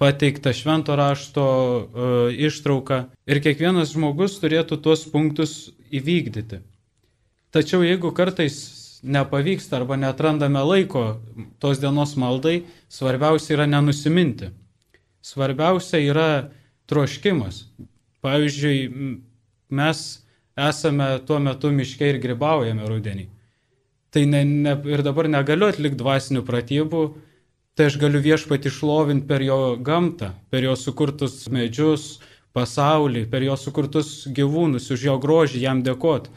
pateiktą 0.00 0.52
švento 0.52 0.96
rašto 0.96 1.44
e, 1.44 2.08
ištrauką 2.48 2.98
ir 3.28 3.40
kiekvienas 3.44 3.94
žmogus 3.94 4.36
turėtų 4.42 4.80
tuos 4.84 5.06
punktus 5.08 5.54
įvykdyti. 5.88 6.60
Tačiau 7.52 7.84
jeigu 7.84 8.10
kartais 8.12 8.58
nepavyksta 9.06 9.78
arba 9.78 9.96
netrandame 9.96 10.60
laiko 10.64 11.06
tos 11.60 11.80
dienos 11.80 12.16
maldai, 12.20 12.64
svarbiausia 12.88 13.54
yra 13.56 13.68
nenusiminti. 13.70 14.50
Svarbiausia 15.24 16.02
yra 16.04 16.28
troškimas. 16.90 17.64
Pavyzdžiui, 18.24 18.78
mes 19.70 20.02
esame 20.56 21.08
tuo 21.26 21.38
metu 21.42 21.70
miške 21.74 22.08
ir 22.10 22.20
gribaujame 22.22 22.86
rudenį. 22.88 23.28
Tai 24.14 24.24
ne, 24.30 24.42
ne, 24.48 24.74
ir 24.88 25.02
dabar 25.04 25.28
negaliu 25.28 25.68
atlikti 25.68 26.00
dvasinių 26.00 26.42
pratybų, 26.46 27.02
tai 27.76 27.90
aš 27.90 27.98
galiu 28.00 28.22
viešpati 28.24 28.70
išlovinti 28.70 29.28
per 29.28 29.44
jo 29.44 29.58
gamtą, 29.84 30.32
per 30.50 30.64
jo 30.64 30.72
sukurtus 30.80 31.42
medžius, 31.52 32.16
pasaulį, 32.56 33.26
per 33.28 33.44
jo 33.44 33.56
sukurtus 33.60 34.22
gyvūnus, 34.32 34.88
už 34.94 35.08
jo 35.10 35.16
grožį 35.20 35.60
jam 35.66 35.82
dėkoti. 35.84 36.32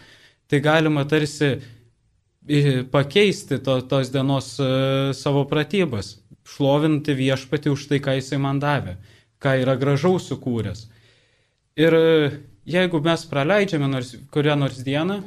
Tai 0.50 0.60
galima 0.66 1.06
tarsi 1.08 1.60
pakeisti 2.92 3.62
to, 3.64 3.78
tos 3.88 4.12
dienos 4.12 4.56
uh, 4.60 5.14
savo 5.16 5.46
pratybas, 5.48 6.18
šlovinti 6.50 7.14
viešpati 7.14 7.72
už 7.72 7.88
tai, 7.92 8.02
ką 8.04 8.18
jisai 8.18 8.42
man 8.42 8.60
davė, 8.60 8.98
ką 9.44 9.56
yra 9.64 9.76
gražaus 9.80 10.30
sukūręs. 10.30 10.88
Ir 11.80 11.96
uh, 11.96 12.40
jeigu 12.70 13.02
mes 13.04 13.26
praleidžiame 13.30 13.90
nors, 13.90 14.14
kurią 14.34 14.56
nors 14.60 14.82
dieną, 14.86 15.22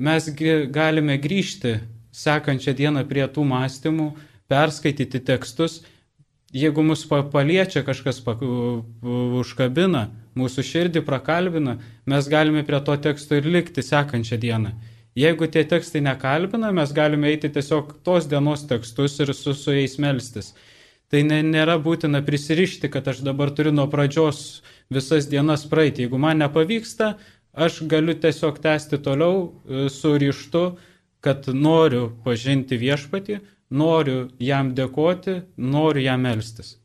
mes 0.00 0.28
galime 0.72 1.18
grįžti 1.20 1.78
sekančią 2.16 2.74
dieną 2.76 3.04
prie 3.08 3.26
tų 3.28 3.44
mąstymų, 3.46 4.10
perskaityti 4.50 5.20
tekstus, 5.22 5.80
jeigu 6.52 6.82
mus 6.82 7.04
paliečia 7.06 7.84
kažkas 7.86 8.22
užkabina, 8.24 10.08
mūsų 10.38 10.64
širdį 10.66 11.04
prakalbina, 11.06 11.76
mes 12.06 12.30
galime 12.30 12.64
prie 12.66 12.80
to 12.86 12.96
teksto 12.96 13.38
ir 13.38 13.46
likti 13.46 13.84
sekančią 13.84 14.40
dieną. 14.40 14.72
Jeigu 15.18 15.46
tie 15.50 15.64
tekstai 15.66 16.00
nekalbina, 16.06 16.70
mes 16.72 16.92
galime 16.94 17.30
eiti 17.30 17.50
tiesiog 17.50 17.96
tos 18.06 18.28
dienos 18.30 18.62
tekstus 18.70 19.18
ir 19.20 19.34
su, 19.34 19.54
su 19.58 19.74
jais 19.74 19.98
melstis. 19.98 20.52
Tai 21.10 21.24
ne, 21.26 21.40
nėra 21.42 21.74
būtina 21.82 22.20
prisirišti, 22.22 22.88
kad 22.92 23.08
aš 23.10 23.24
dabar 23.26 23.50
turiu 23.50 23.72
nuo 23.74 23.88
pradžios 23.90 24.62
visas 24.94 25.26
dienas 25.30 25.64
praeiti. 25.66 26.04
Jeigu 26.04 26.20
man 26.22 26.38
nepavyksta, 26.38 27.16
aš 27.50 27.80
galiu 27.90 28.14
tiesiog 28.14 28.60
tęsti 28.62 29.00
toliau 29.02 29.40
e, 29.42 29.88
su 29.90 30.14
ryštu, 30.22 30.62
kad 31.20 31.48
noriu 31.50 32.12
pažinti 32.24 32.78
viešpatį, 32.78 33.40
noriu 33.74 34.28
jam 34.38 34.70
dėkoti, 34.76 35.40
noriu 35.58 36.04
jam 36.04 36.22
melstis. 36.26 36.76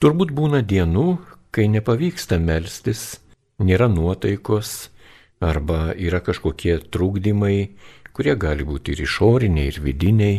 Turbūt 0.00 0.34
būna 0.36 0.60
dienų, 0.64 1.06
kai 1.52 1.64
nepavyksta 1.72 2.36
melstis, 2.40 3.20
nėra 3.60 3.88
nuotaikos, 3.92 4.90
arba 5.40 5.94
yra 5.96 6.20
kažkokie 6.24 6.76
trūkdymai, 6.92 7.56
kurie 8.12 8.36
gali 8.36 8.68
būti 8.68 8.92
ir 8.92 9.02
išoriniai, 9.06 9.72
ir 9.72 9.80
vidiniai, 9.84 10.36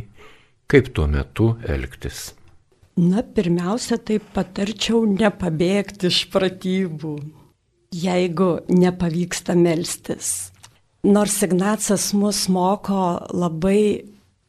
kaip 0.70 0.94
tuo 0.94 1.08
metu 1.10 1.56
elgtis. 1.66 2.32
Na, 3.00 3.24
pirmiausia, 3.24 3.98
tai 3.98 4.20
patarčiau 4.20 5.06
nepabėgti 5.08 6.10
iš 6.12 6.26
pratybų, 6.34 7.14
jeigu 7.96 8.50
nepavyksta 8.68 9.56
melstis. 9.56 10.52
Nors 11.08 11.40
Ignacas 11.42 12.12
mus 12.14 12.46
moko 12.52 13.22
labai 13.32 14.04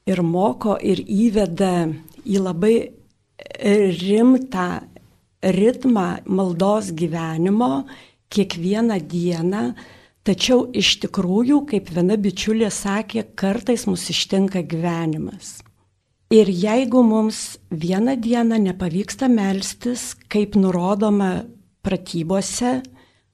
ir 0.07 0.23
moko 0.27 0.75
ir 0.77 1.01
įveda 1.01 1.89
į 2.27 2.43
labai 2.43 2.77
rimtą 4.03 4.69
ritmą 5.43 6.07
maldos 6.27 6.91
gyvenimo 6.99 7.73
kiekvieną 8.33 8.99
dieną, 9.07 9.65
Tačiau 10.23 10.69
iš 10.71 11.01
tikrųjų, 11.03 11.57
kaip 11.67 11.89
viena 11.91 12.15
bičiulė 12.15 12.69
sakė, 12.71 13.25
kartais 13.35 13.89
mus 13.91 14.05
ištinka 14.13 14.61
gyvenimas. 14.71 15.57
Ir 16.33 16.49
jeigu 16.49 17.03
mums 17.05 17.59
vieną 17.69 18.15
dieną 18.17 18.57
nepavyksta 18.59 19.29
melstis, 19.29 20.15
kaip 20.33 20.55
nurodoma 20.57 21.43
pratybose, 21.85 22.79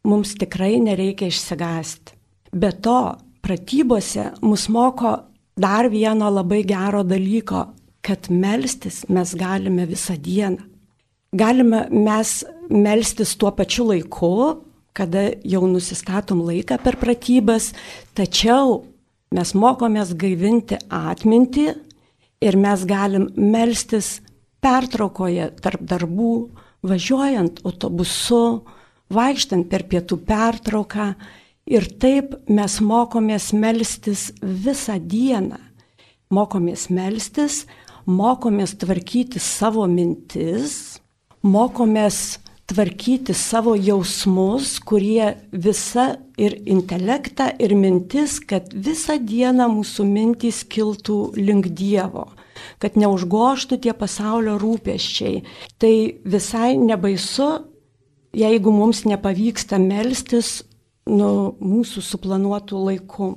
mums 0.03 0.35
tikrai 0.35 0.81
nereikia 0.83 1.29
išsigasti. 1.31 2.17
Be 2.51 2.73
to, 2.73 3.15
pratybose 3.45 4.33
mus 4.43 4.67
moko 4.69 5.15
dar 5.55 5.87
vieno 5.93 6.27
labai 6.27 6.65
gero 6.67 7.05
dalyko, 7.07 7.69
kad 8.03 8.27
melstis 8.35 9.05
mes 9.09 9.37
galime 9.39 9.87
visą 9.87 10.19
dieną. 10.19 10.67
Galime 11.39 11.87
mes 11.93 12.43
melstis 12.69 13.37
tuo 13.39 13.53
pačiu 13.55 13.93
laiku, 13.93 14.65
kada 14.91 15.29
jau 15.47 15.69
nusistatom 15.71 16.43
laiką 16.43 16.83
per 16.83 16.99
pratybas, 16.99 17.71
tačiau 18.19 18.81
mes 19.31 19.55
mokomės 19.55 20.17
gaivinti 20.19 20.81
atmintį 20.91 21.75
ir 22.40 22.57
mes 22.57 22.85
galim 22.87 23.29
melstis 23.37 24.18
pertraukoje 24.62 25.51
tarp 25.62 25.83
darbų, 25.87 26.33
važiuojant 26.87 27.62
autobusu, 27.66 28.64
vaikštant 29.14 29.68
per 29.70 29.87
pietų 29.90 30.20
pertrauką 30.29 31.12
ir 31.68 31.88
taip 32.01 32.37
mes 32.48 32.79
mokomės 32.81 33.53
melstis 33.53 34.29
visą 34.42 34.98
dieną. 35.01 35.59
Mokomės 36.31 36.88
melstis, 36.92 37.62
mokomės 38.05 38.74
tvarkyti 38.81 39.40
savo 39.40 39.87
mintis, 39.88 40.98
mokomės 41.42 42.38
tvarkyti 42.69 43.35
savo 43.35 43.73
jausmus, 43.75 44.77
kurie 44.85 45.33
visa 45.53 46.19
ir 46.37 46.59
intelektą, 46.69 47.49
ir 47.59 47.73
mintis, 47.75 48.39
kad 48.45 48.69
visą 48.73 49.17
dieną 49.25 49.71
mūsų 49.73 50.05
mintys 50.05 50.61
kiltų 50.69 51.19
link 51.41 51.71
Dievo, 51.79 52.27
kad 52.83 52.99
neužgoštų 53.01 53.81
tie 53.87 53.95
pasaulio 53.97 54.59
rūpeščiai. 54.61 55.43
Tai 55.81 55.95
visai 56.29 56.77
nebaisu, 56.77 57.49
jeigu 58.37 58.75
mums 58.75 59.05
nepavyksta 59.09 59.81
melstis 59.81 60.59
nuo 61.09 61.57
mūsų 61.65 62.05
suplanuotų 62.05 62.85
laikų. 62.91 63.31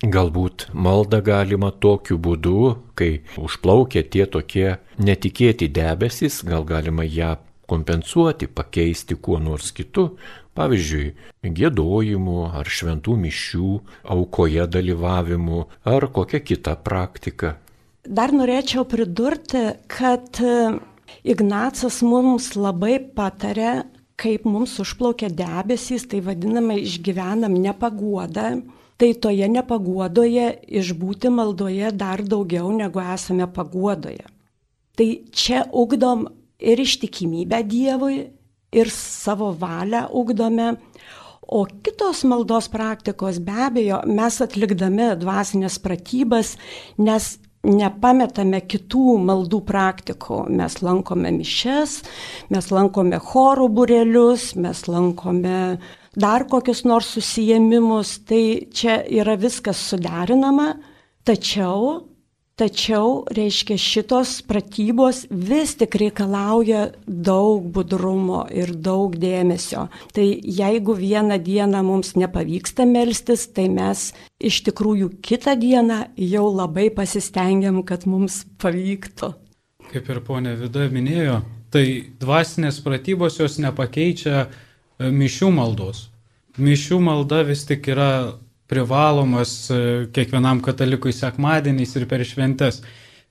Galbūt 0.00 0.70
maldą 0.72 1.20
galima 1.20 1.68
tokiu 1.76 2.16
būdu, 2.16 2.72
kai 2.96 3.20
užplaukia 3.36 4.00
tie 4.08 4.24
tokie 4.24 4.78
netikėti 4.96 5.68
debesis, 5.68 6.40
gal 6.40 6.64
galima 6.64 7.04
ją 7.04 7.34
kompensuoti, 7.70 8.50
pakeisti 8.50 9.16
kuo 9.16 9.38
nors 9.42 9.70
kitu, 9.76 10.10
pavyzdžiui, 10.58 11.06
gėdojimu 11.46 12.36
ar 12.60 12.68
šventų 12.68 13.16
mišių, 13.24 13.72
aukoje 14.14 14.66
dalyvavimu 14.76 15.64
ar 15.88 16.08
kokia 16.12 16.42
kita 16.42 16.76
praktika. 16.84 17.56
Dar 18.04 18.32
norėčiau 18.32 18.86
pridurti, 18.88 19.62
kad 19.90 20.40
e, 20.40 20.80
Ignacas 21.26 22.00
mums 22.06 22.54
labai 22.56 22.96
patarė, 23.16 23.84
kaip 24.20 24.44
mums 24.48 24.76
užplaukia 24.80 25.30
debesys, 25.32 26.06
tai 26.08 26.22
vadinamai 26.24 26.80
išgyvenam 26.84 27.56
nepaguodą. 27.60 28.60
Tai 29.00 29.08
toje 29.16 29.46
nepaguodoje 29.48 30.46
išbūti 30.80 31.30
maldoje 31.32 31.88
dar 31.96 32.20
daugiau 32.20 32.68
negu 32.76 33.00
esame 33.00 33.46
paguodoje. 33.48 34.26
Tai 34.96 35.08
čia 35.32 35.62
ugdom 35.72 36.26
ir 36.60 36.80
ištikimybę 36.80 37.62
Dievui, 37.68 38.20
ir 38.72 38.90
savo 38.90 39.52
valią 39.52 40.06
ugdome. 40.12 40.74
O 41.42 41.66
kitos 41.66 42.22
maldos 42.24 42.68
praktikos 42.70 43.40
be 43.42 43.56
abejo 43.66 44.02
mes 44.06 44.36
atlikdami 44.44 45.16
dvasinės 45.18 45.80
pratybas, 45.82 46.54
nes 46.98 47.32
nepametame 47.66 48.60
kitų 48.70 49.16
maldų 49.26 49.58
praktikų. 49.66 50.44
Mes 50.60 50.78
lankome 50.84 51.32
mišes, 51.34 51.96
mes 52.54 52.70
lankome 52.70 53.18
chorų 53.18 53.66
burelius, 53.74 54.52
mes 54.54 54.84
lankome 54.86 55.80
dar 56.14 56.46
kokius 56.50 56.84
nors 56.86 57.10
susijėmimus, 57.16 58.14
tai 58.30 58.70
čia 58.70 59.00
yra 59.10 59.34
viskas 59.40 59.82
suderinama, 59.90 60.76
tačiau 61.26 62.09
Tačiau, 62.60 63.22
reiškia, 63.32 63.78
šitos 63.80 64.34
pratybos 64.44 65.22
vis 65.32 65.70
tik 65.80 65.94
reikalauja 66.02 66.90
daug 67.08 67.64
budrumo 67.72 68.42
ir 68.52 68.74
daug 68.76 69.14
dėmesio. 69.16 69.86
Tai 70.12 70.26
jeigu 70.28 70.92
vieną 70.98 71.38
dieną 71.40 71.80
mums 71.86 72.12
nepavyksta 72.20 72.84
melstis, 72.84 73.46
tai 73.56 73.70
mes 73.72 74.10
iš 74.36 74.58
tikrųjų 74.66 75.08
kitą 75.24 75.54
dieną 75.62 76.02
jau 76.20 76.44
labai 76.52 76.90
pasistengiam, 76.92 77.80
kad 77.80 78.04
mums 78.04 78.42
pavyktų. 78.60 79.32
Kaip 79.88 80.12
ir 80.12 80.20
ponė 80.28 80.52
Vida 80.60 80.84
minėjo, 80.92 81.40
tai 81.72 82.12
dvasinės 82.20 82.82
pratybos 82.84 83.40
jos 83.40 83.56
nepakeičia 83.64 84.50
mišių 85.00 85.48
maldos. 85.56 86.10
Mišių 86.60 87.00
malda 87.08 87.40
vis 87.48 87.64
tik 87.64 87.88
yra 87.88 88.36
privalomas 88.70 89.52
e, 89.70 89.80
kiekvienam 90.14 90.62
katalikui 90.62 91.12
sekmadieniais 91.14 91.96
ir 91.98 92.06
per 92.10 92.22
šventes. 92.26 92.80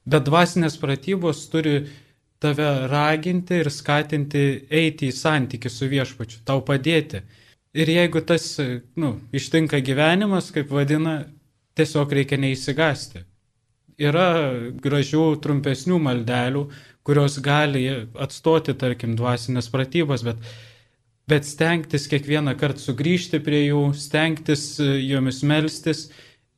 Bet 0.10 0.28
dvasinės 0.28 0.76
pratybos 0.82 1.46
turi 1.54 1.80
tave 2.44 2.68
raginti 2.92 3.62
ir 3.64 3.72
skatinti 3.72 4.44
eiti 4.70 5.10
į 5.10 5.16
santykių 5.16 5.72
su 5.72 5.90
viešpačiu, 5.92 6.44
tau 6.48 6.64
padėti. 6.68 7.24
Ir 7.80 7.92
jeigu 7.94 8.24
tas, 8.28 8.52
e, 8.60 8.82
nu, 9.00 9.16
ištinka 9.32 9.80
gyvenimas, 9.86 10.52
kaip 10.56 10.72
vadina, 10.76 11.22
tiesiog 11.80 12.16
reikia 12.20 12.40
neįsigasti. 12.42 13.24
Yra 14.00 14.30
gražių, 14.80 15.26
trumpesnių 15.44 16.00
maldelių, 16.04 16.66
kurios 17.08 17.40
gali 17.44 17.86
atstoti, 18.20 18.76
tarkim, 18.80 19.16
dvasinės 19.20 19.68
pratybos, 19.72 20.24
bet 20.28 20.44
bet 21.30 21.46
stengtis 21.46 22.08
kiekvieną 22.10 22.56
kartą 22.60 22.82
sugrįžti 22.82 23.40
prie 23.46 23.64
jų, 23.68 23.84
stengtis 23.98 24.64
e, 24.82 24.90
jomis 25.06 25.44
melstis 25.46 26.08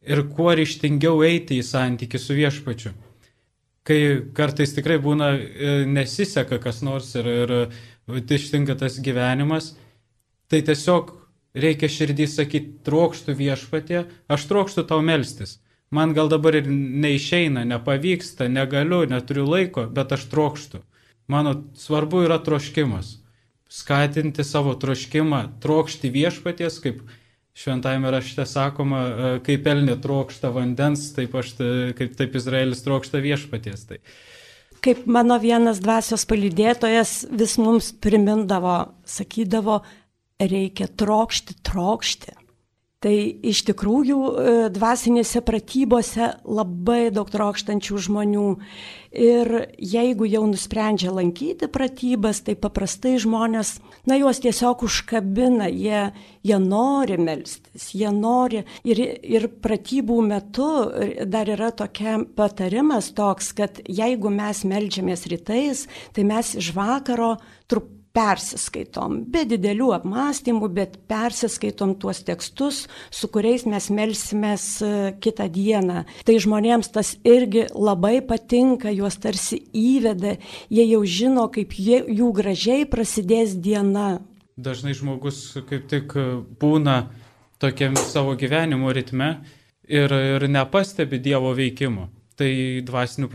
ir 0.02 0.24
kuo 0.32 0.54
ryštingiau 0.58 1.22
eiti 1.28 1.60
į 1.60 1.68
santykių 1.68 2.22
su 2.22 2.38
viešpačiu. 2.38 2.92
Kai 3.88 4.00
kartais 4.38 4.76
tikrai 4.78 5.00
būna 5.02 5.32
e, 5.36 5.72
nesiseka 5.90 6.62
kas 6.64 6.82
nors 6.86 7.14
ir, 7.20 7.28
ir 7.44 7.56
ištinka 8.38 8.78
tas 8.80 9.00
gyvenimas, 9.04 9.74
tai 10.52 10.62
tiesiog 10.68 11.16
reikia 11.58 11.90
širdį 11.92 12.28
sakyti, 12.32 12.76
trokštų 12.88 13.36
viešpatė, 13.38 14.06
aš 14.32 14.48
trokštų 14.48 14.88
tau 14.88 15.02
melstis. 15.04 15.60
Man 15.92 16.14
gal 16.16 16.30
dabar 16.32 16.56
ir 16.56 16.70
neišeina, 16.72 17.66
nepavyksta, 17.68 18.48
negaliu, 18.48 19.04
neturiu 19.12 19.44
laiko, 19.50 19.90
bet 19.92 20.14
aš 20.16 20.30
trokštų. 20.32 20.80
Mano 21.32 21.58
svarbu 21.80 22.24
yra 22.28 22.40
troškimas 22.44 23.21
skatinti 23.72 24.44
savo 24.44 24.74
troškimą, 24.76 25.42
trokšti 25.64 26.12
viešpaties, 26.12 26.80
kaip 26.84 27.00
šventajame 27.56 28.12
rašte 28.12 28.46
sakoma, 28.48 29.02
e, 29.08 29.32
kaip 29.46 29.68
elnė 29.68 29.96
trokšta 30.04 30.52
vandens, 30.56 31.08
taip, 31.16 31.36
aš, 31.40 31.56
kaip 31.98 32.18
taip 32.20 32.36
Izraelis 32.36 32.84
trokšta 32.84 33.24
viešpaties. 33.24 33.88
Tai. 33.88 34.02
Kaip 34.82 35.06
mano 35.06 35.38
vienas 35.40 35.80
dvasios 35.84 36.26
palydėtojas 36.28 37.16
vis 37.38 37.58
mums 37.62 37.92
primindavo, 38.04 38.78
sakydavo, 39.06 39.82
reikia 40.42 40.90
trokšti, 40.98 41.60
trokšti. 41.64 42.36
Tai 43.02 43.12
iš 43.50 43.64
tikrųjų 43.66 44.16
e, 44.22 44.52
dvasinėse 44.70 45.40
pratybose 45.42 46.36
labai 46.46 47.10
daug 47.10 47.32
trokštančių 47.34 48.02
žmonių. 48.06 48.50
Ir 49.18 49.50
jeigu 49.82 50.28
jau 50.30 50.44
nusprendžia 50.46 51.10
lankyti 51.12 51.66
pratybas, 51.68 52.44
tai 52.46 52.54
paprastai 52.54 53.16
žmonės, 53.20 53.72
na, 54.06 54.20
juos 54.22 54.40
tiesiog 54.44 54.86
užkabina, 54.86 55.66
jie, 55.74 56.04
jie 56.46 56.60
nori 56.62 57.18
melstis, 57.18 57.90
jie 57.98 58.12
nori. 58.14 58.62
Ir, 58.86 59.02
ir 59.02 59.48
pratybų 59.66 60.20
metu 60.30 60.70
dar 61.26 61.50
yra 61.50 61.72
tokia 61.74 62.20
patarimas 62.38 63.10
toks, 63.18 63.50
kad 63.58 63.82
jeigu 63.90 64.30
mes 64.30 64.62
melžiamės 64.62 65.26
rytais, 65.34 65.88
tai 66.14 66.28
mes 66.30 66.54
iš 66.62 66.70
vakaro 66.78 67.34
truputį 67.66 68.01
persiskaitom, 68.16 69.22
be 69.32 69.44
didelių 69.48 69.92
apmąstymų, 69.96 70.70
bet 70.76 70.98
persiskaitom 71.10 71.94
tuos 72.02 72.22
tekstus, 72.28 72.84
su 73.14 73.30
kuriais 73.32 73.64
mes 73.70 73.88
melsimės 73.94 74.66
e, 74.84 74.92
kitą 75.24 75.48
dieną. 75.52 76.04
Tai 76.28 76.36
žmonėms 76.44 76.92
tas 76.92 77.14
irgi 77.28 77.68
labai 77.72 78.20
patinka, 78.28 78.92
juos 78.92 79.18
tarsi 79.22 79.62
įveda, 79.72 80.36
jie 80.70 80.86
jau 80.90 81.02
žino, 81.08 81.48
kaip 81.54 81.76
jie, 81.78 82.02
jų 82.20 82.32
gražiai 82.36 82.88
prasidės 82.90 83.56
diena. 83.56 84.20
Dažnai 84.60 84.94
žmogus 84.98 85.44
kaip 85.70 85.88
tik 85.90 86.16
būna 86.60 86.98
tokiam 87.62 87.96
savo 87.96 88.36
gyvenimo 88.36 88.92
ritme 88.94 89.38
ir, 89.88 90.12
ir 90.12 90.48
nepastebi 90.52 91.22
Dievo 91.24 91.54
veikimo. 91.56 92.10
Tai 92.36 92.52
dvasinių 92.88 93.30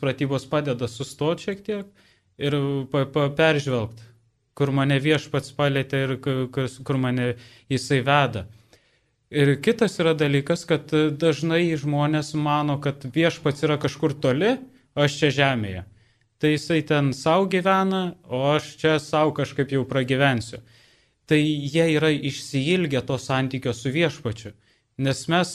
pratybos 0.00 0.44
padeda 0.50 0.88
sustoti 0.90 1.48
šiek 1.48 1.64
tiek 1.64 2.06
ir 2.38 2.54
pa, 2.90 3.04
pa, 3.12 3.28
peržvelgti 3.34 4.08
kur 4.58 4.72
mane 4.74 4.98
viešpats 5.02 5.54
palėtė 5.54 6.00
ir 6.04 6.14
kur 6.22 6.98
mane 6.98 7.34
jisai 7.70 8.00
veda. 8.06 8.48
Ir 9.30 9.58
kitas 9.62 9.98
yra 10.00 10.14
dalykas, 10.16 10.64
kad 10.66 10.90
dažnai 11.20 11.76
žmonės 11.76 12.32
mano, 12.34 12.78
kad 12.80 13.04
viešpats 13.14 13.66
yra 13.66 13.76
kažkur 13.80 14.16
toli, 14.16 14.56
aš 14.98 15.18
čia 15.20 15.30
žemėje. 15.42 15.84
Tai 16.38 16.52
jisai 16.54 16.80
ten 16.86 17.12
savo 17.12 17.48
gyvena, 17.50 18.02
o 18.24 18.40
aš 18.54 18.72
čia 18.80 18.96
savo 19.02 19.34
kažkaip 19.36 19.74
jau 19.74 19.84
pragyvensiu. 19.90 20.62
Tai 21.28 21.38
jie 21.38 21.84
yra 21.98 22.08
išsiilgę 22.14 23.02
to 23.04 23.18
santykio 23.20 23.74
su 23.76 23.92
viešpačiu. 23.92 24.54
Nes 24.98 25.26
mes 25.30 25.50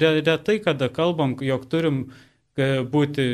retai 0.00 0.60
kada 0.64 0.88
kalbam, 0.88 1.34
jog 1.44 1.66
turim 1.68 2.04
e, 2.56 2.84
būti 2.86 3.24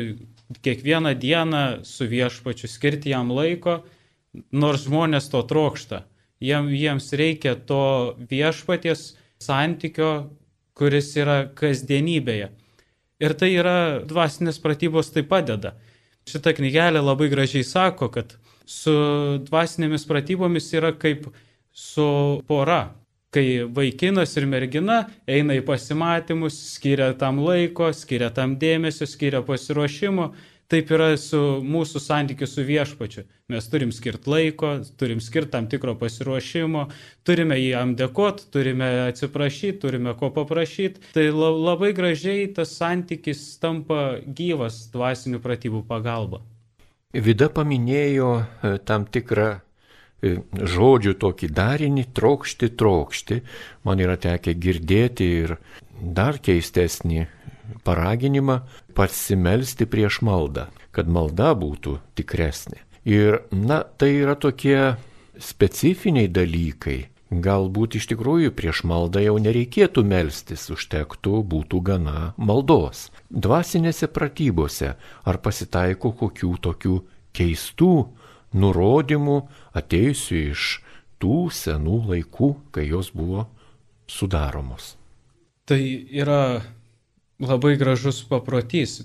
kiekvieną 0.65 1.13
dieną 1.19 1.61
su 1.85 2.07
viešpačiu, 2.09 2.67
skirti 2.71 3.13
jam 3.13 3.29
laiko 3.31 3.83
nors 4.51 4.85
žmonės 4.87 5.29
to 5.31 5.41
trokšta. 5.47 6.03
Jiem, 6.43 6.67
jiems 6.75 7.11
reikia 7.15 7.55
to 7.55 8.15
viešpaties 8.29 9.13
santykio, 9.41 10.29
kuris 10.75 11.13
yra 11.17 11.45
kasdienybėje. 11.55 12.49
Ir 13.23 13.35
tai 13.39 13.53
yra 13.55 13.77
dvasinės 14.03 14.59
pratybos 14.59 15.13
tai 15.15 15.23
padeda. 15.23 15.75
Šitą 16.27 16.55
knygelę 16.57 16.99
labai 16.99 17.29
gražiai 17.31 17.63
sako, 17.63 18.09
kad 18.11 18.35
su 18.65 18.93
dvasinėmis 19.45 20.07
pratybomis 20.09 20.71
yra 20.75 20.91
kaip 20.97 21.29
su 21.71 22.41
pora. 22.47 22.95
Kai 23.35 23.67
vaikinas 23.67 24.31
ir 24.39 24.45
mergina 24.47 25.05
eina 25.27 25.57
į 25.57 25.63
pasimatymus, 25.67 26.55
skiria 26.75 27.09
tam 27.19 27.41
laiko, 27.43 27.89
skiria 27.91 28.29
tam 28.31 28.55
dėmesio, 28.59 29.07
skiria 29.11 29.41
pasiruošimo, 29.43 30.29
Taip 30.71 30.89
yra 30.89 31.11
su 31.21 31.39
mūsų 31.61 31.99
santykiu 32.01 32.47
su 32.49 32.63
viešpačiu. 32.65 33.25
Mes 33.53 33.67
turim 33.69 33.91
skirti 33.93 34.31
laiko, 34.31 34.71
turim 34.97 35.19
skirti 35.21 35.51
tam 35.53 35.67
tikro 35.69 35.93
pasiruošimo, 35.99 36.87
turime 37.27 37.59
jam 37.61 37.93
dėkoti, 37.97 38.47
turime 38.53 38.87
atsiprašyti, 39.03 39.77
turime 39.83 40.15
ko 40.17 40.31
paprašyti. 40.33 41.11
Tai 41.13 41.27
labai 41.37 41.91
gražiai 41.93 42.47
tas 42.57 42.73
santykis 42.79 43.43
tampa 43.61 44.17
gyvas 44.25 44.87
dvasinių 44.95 45.43
pratybų 45.43 45.83
pagalba. 45.85 46.41
Vida 47.13 47.47
paminėjo 47.53 48.31
e, 48.41 48.75
tam 48.89 49.05
tikrą 49.05 49.51
e, 49.53 50.33
žodžių 50.51 51.13
tokį 51.21 51.53
darinį- 51.55 52.09
trokšti, 52.17 52.73
trokšti. 52.73 53.41
Man 53.85 54.01
yra 54.01 54.17
tekę 54.17 54.57
girdėti 54.57 55.29
ir 55.45 55.59
dar 56.01 56.41
keistesnį 56.41 57.27
paraginimą 57.87 58.59
pasimelsti 58.97 59.87
prieš 59.89 60.21
maldą, 60.25 60.69
kad 60.95 61.09
malda 61.09 61.53
būtų 61.57 61.99
tikresnė. 62.17 62.81
Ir, 63.05 63.43
na, 63.51 63.83
tai 63.85 64.15
yra 64.23 64.33
tokie 64.35 64.95
specifiniai 65.37 66.29
dalykai. 66.31 67.05
Galbūt 67.29 67.97
iš 67.99 68.05
tikrųjų 68.11 68.53
prieš 68.55 68.83
maldą 68.87 69.21
jau 69.23 69.35
nereikėtų 69.41 70.03
melstis, 70.05 70.67
užtektų 70.71 71.41
būtų 71.49 71.81
gana 71.85 72.33
maldos. 72.37 73.09
Dvasinėse 73.29 74.07
pratybose 74.13 74.93
ar 75.25 75.41
pasitaiko 75.41 76.13
kokių 76.15 76.51
tokių 76.67 76.99
keistų 77.35 77.93
nurodymų 78.55 79.39
atėjusių 79.75 80.41
iš 80.53 80.67
tų 81.21 81.39
senų 81.51 81.97
laikų, 82.11 82.51
kai 82.71 82.87
jos 82.87 83.11
buvo 83.15 83.47
sudaromos. 84.07 84.95
Tai 85.65 85.81
yra 86.13 86.61
labai 87.39 87.75
gražus 87.77 88.23
paprotys. 88.29 89.01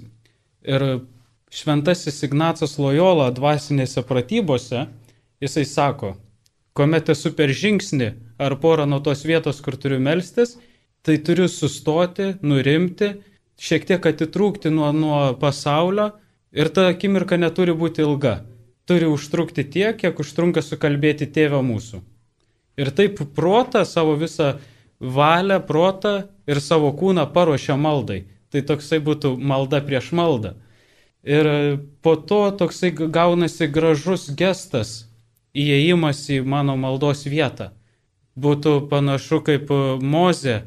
Ir 0.63 1.03
šventasis 1.51 2.23
Ignacas 2.27 2.77
Lojola 2.79 3.31
dvasinėse 3.35 4.05
pratybose, 4.07 4.87
jisai 5.43 5.65
sako, 5.67 6.15
kuomet 6.77 7.11
esu 7.11 7.33
per 7.37 7.51
žingsnį 7.51 8.13
ar 8.41 8.57
porą 8.61 8.87
nuo 8.89 9.01
tos 9.05 9.25
vietos, 9.27 9.61
kur 9.65 9.77
turiu 9.81 9.99
melstis, 10.01 10.57
tai 11.03 11.19
turiu 11.25 11.49
sustoti, 11.49 12.35
nurimti, 12.43 13.15
šiek 13.61 13.87
tiek 13.89 14.07
atitrūkti 14.13 14.73
nuo, 14.73 14.93
nuo 14.93 15.21
pasaulio 15.41 16.11
ir 16.53 16.71
ta 16.73 16.89
akimirka 16.93 17.39
neturi 17.41 17.75
būti 17.77 18.05
ilga. 18.05 18.41
Turi 18.89 19.07
užtrukti 19.07 19.65
tiek, 19.71 19.99
kiek 20.01 20.19
užtrunka 20.19 20.63
sukalbėti 20.65 21.29
tėvą 21.31 21.61
mūsų. 21.63 22.01
Ir 22.81 22.91
taip 22.97 23.21
protą, 23.37 23.85
savo 23.87 24.17
visą 24.19 24.55
valią, 25.01 25.61
protą 25.67 26.15
ir 26.51 26.61
savo 26.61 26.91
kūną 26.97 27.29
paruošia 27.35 27.79
maldai. 27.79 28.25
Tai 28.51 28.65
toksai 28.67 28.99
būtų 29.07 29.37
malda 29.39 29.79
prieš 29.87 30.11
maldą. 30.17 30.57
Ir 31.23 31.47
po 32.03 32.17
to 32.17 32.49
toksai 32.59 32.91
gaunasi 32.97 33.69
gražus 33.71 34.31
gestas, 34.35 35.05
įėjimas 35.55 36.25
į 36.33 36.41
mano 36.43 36.77
maldos 36.81 37.27
vietą. 37.29 37.71
Būtų 38.41 38.89
panašu 38.91 39.43
kaip 39.45 39.71
Moze 40.01 40.63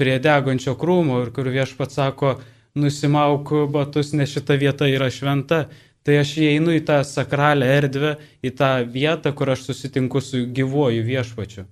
prie 0.00 0.16
degančio 0.22 0.74
krūmo 0.80 1.20
ir 1.22 1.30
kur 1.36 1.50
viešpats 1.52 1.98
sako, 2.00 2.38
nusimauk 2.74 3.52
batus, 3.70 4.14
nes 4.16 4.30
šita 4.32 4.56
vieta 4.56 4.88
yra 4.88 5.10
šventa. 5.12 5.66
Tai 6.00 6.16
aš 6.22 6.38
įeinu 6.40 6.72
į 6.78 6.80
tą 6.88 7.02
sakralę 7.04 7.66
erdvę, 7.68 8.14
į 8.40 8.54
tą 8.56 8.70
vietą, 8.88 9.34
kur 9.36 9.52
aš 9.52 9.66
susitinku 9.68 10.22
su 10.24 10.46
gyvuoju 10.48 11.04
viešpačiu. 11.04 11.66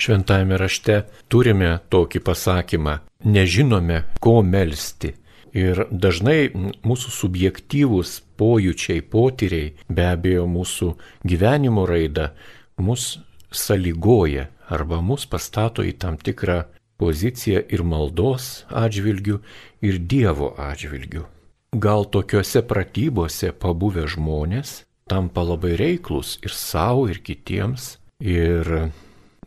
Šventajame 0.00 0.56
rašte 0.58 1.02
turime 1.28 1.78
tokį 1.90 2.20
pasakymą- 2.24 2.98
nežinome, 3.36 4.04
ko 4.20 4.42
melstį. 4.42 5.14
Ir 5.52 5.86
dažnai 5.92 6.48
mūsų 6.80 7.08
subjektyvūs 7.12 8.22
pojūčiai, 8.40 9.02
potyriai, 9.02 9.74
be 9.88 10.02
abejo 10.02 10.46
mūsų 10.48 10.96
gyvenimo 11.24 11.84
raida, 11.86 12.32
mus 12.78 13.18
saligoja 13.50 14.48
arba 14.68 15.02
mus 15.02 15.26
pastato 15.26 15.84
į 15.84 15.92
tam 15.98 16.16
tikrą 16.16 16.64
poziciją 16.96 17.62
ir 17.68 17.82
maldos 17.82 18.64
atžvilgių, 18.70 19.40
ir 19.82 19.98
Dievo 19.98 20.54
atžvilgių. 20.56 21.26
Gal 21.72 22.04
tokiuose 22.04 22.62
pratybose 22.68 23.52
pabuvę 23.52 24.06
žmonės 24.08 24.82
tampa 25.08 25.44
labai 25.44 25.76
reiklus 25.80 26.38
ir 26.44 26.52
savo, 26.52 27.08
ir 27.08 27.20
kitiems, 27.24 27.96
ir 28.20 28.92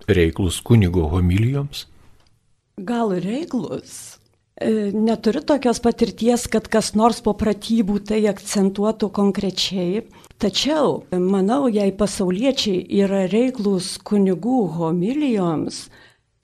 reiklus 0.07 0.61
kunigo 0.61 1.07
homilijoms? 1.11 1.85
Gal 2.75 3.15
reiklus, 3.23 4.15
E, 4.55 4.91
neturiu 4.93 5.41
tokios 5.43 5.81
patirties, 5.83 6.45
kad 6.47 6.69
kas 6.71 6.93
nors 6.95 7.17
po 7.19 7.33
pratybų 7.35 7.99
tai 8.07 8.21
akcentuotų 8.31 9.09
konkrečiai. 9.17 10.05
Tačiau, 10.39 11.01
manau, 11.11 11.67
jei 11.67 11.91
pasauliečiai 11.91 12.85
yra 13.03 13.25
reiklus 13.27 13.97
kunigų 14.07 14.61
homilijoms, 14.77 15.89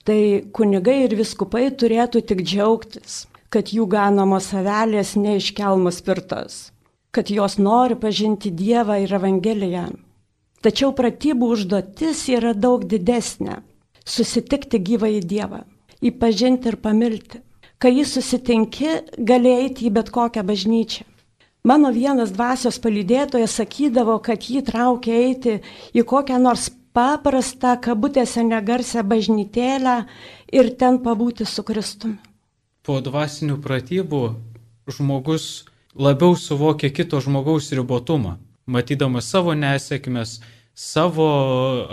tai 0.04 0.44
kunigai 0.52 1.06
ir 1.06 1.16
viskupai 1.16 1.70
turėtų 1.72 2.20
tik 2.28 2.44
džiaugtis, 2.44 3.22
kad 3.48 3.72
jų 3.72 3.88
ganamos 3.88 4.50
avelės 4.52 5.14
neiškelmas 5.16 6.04
pirtas, 6.04 6.68
kad 7.16 7.32
jos 7.32 7.56
nori 7.56 7.96
pažinti 7.96 8.52
Dievą 8.52 9.00
ir 9.06 9.16
Evangeliją. 9.16 9.88
Tačiau 10.62 10.92
pratybų 10.94 11.52
užduotis 11.56 12.28
yra 12.30 12.54
daug 12.54 12.84
didesnė- 12.86 13.62
susitikti 14.14 14.78
gyvą 14.78 15.08
į 15.18 15.22
Dievą, 15.26 15.64
įpažinti 16.02 16.70
ir 16.70 16.76
pamilti 16.76 17.42
kai 17.82 17.96
jį 17.96 18.04
susitinki, 18.06 18.90
gali 19.18 19.50
eiti 19.64 19.88
į 19.88 19.96
bet 19.96 20.12
kokią 20.14 20.44
bažnyčią. 20.46 21.06
Mano 21.66 21.90
vienas 21.94 22.32
dvasios 22.34 22.78
palydėtojas 22.82 23.56
sakydavo, 23.58 24.16
kad 24.22 24.42
jį 24.50 24.62
traukia 24.66 25.18
eiti 25.28 25.58
į 25.94 26.04
kokią 26.06 26.38
nors 26.42 26.68
paprastą, 26.94 27.76
kabutėse 27.82 28.42
negarsę 28.46 29.02
bažnytėlę 29.06 29.96
ir 30.54 30.70
ten 30.78 30.98
pabūti 31.02 31.46
su 31.46 31.62
Kristumi. 31.66 32.18
Po 32.82 32.98
dvasinių 33.02 33.60
pratybų 33.62 34.22
žmogus 34.90 35.64
labiau 35.94 36.34
suvokia 36.34 36.90
kito 36.90 37.22
žmogaus 37.22 37.70
ribotumą, 37.74 38.38
matydamas 38.72 39.28
savo 39.30 39.54
nesėkmes, 39.58 40.40
savo 40.74 41.28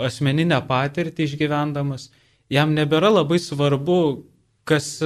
asmeninę 0.06 0.60
patirtį 0.68 1.28
išgyvendamas. 1.28 2.08
Jam 2.50 2.74
nebėra 2.74 3.12
labai 3.12 3.38
svarbu, 3.38 4.00
kas, 4.66 4.96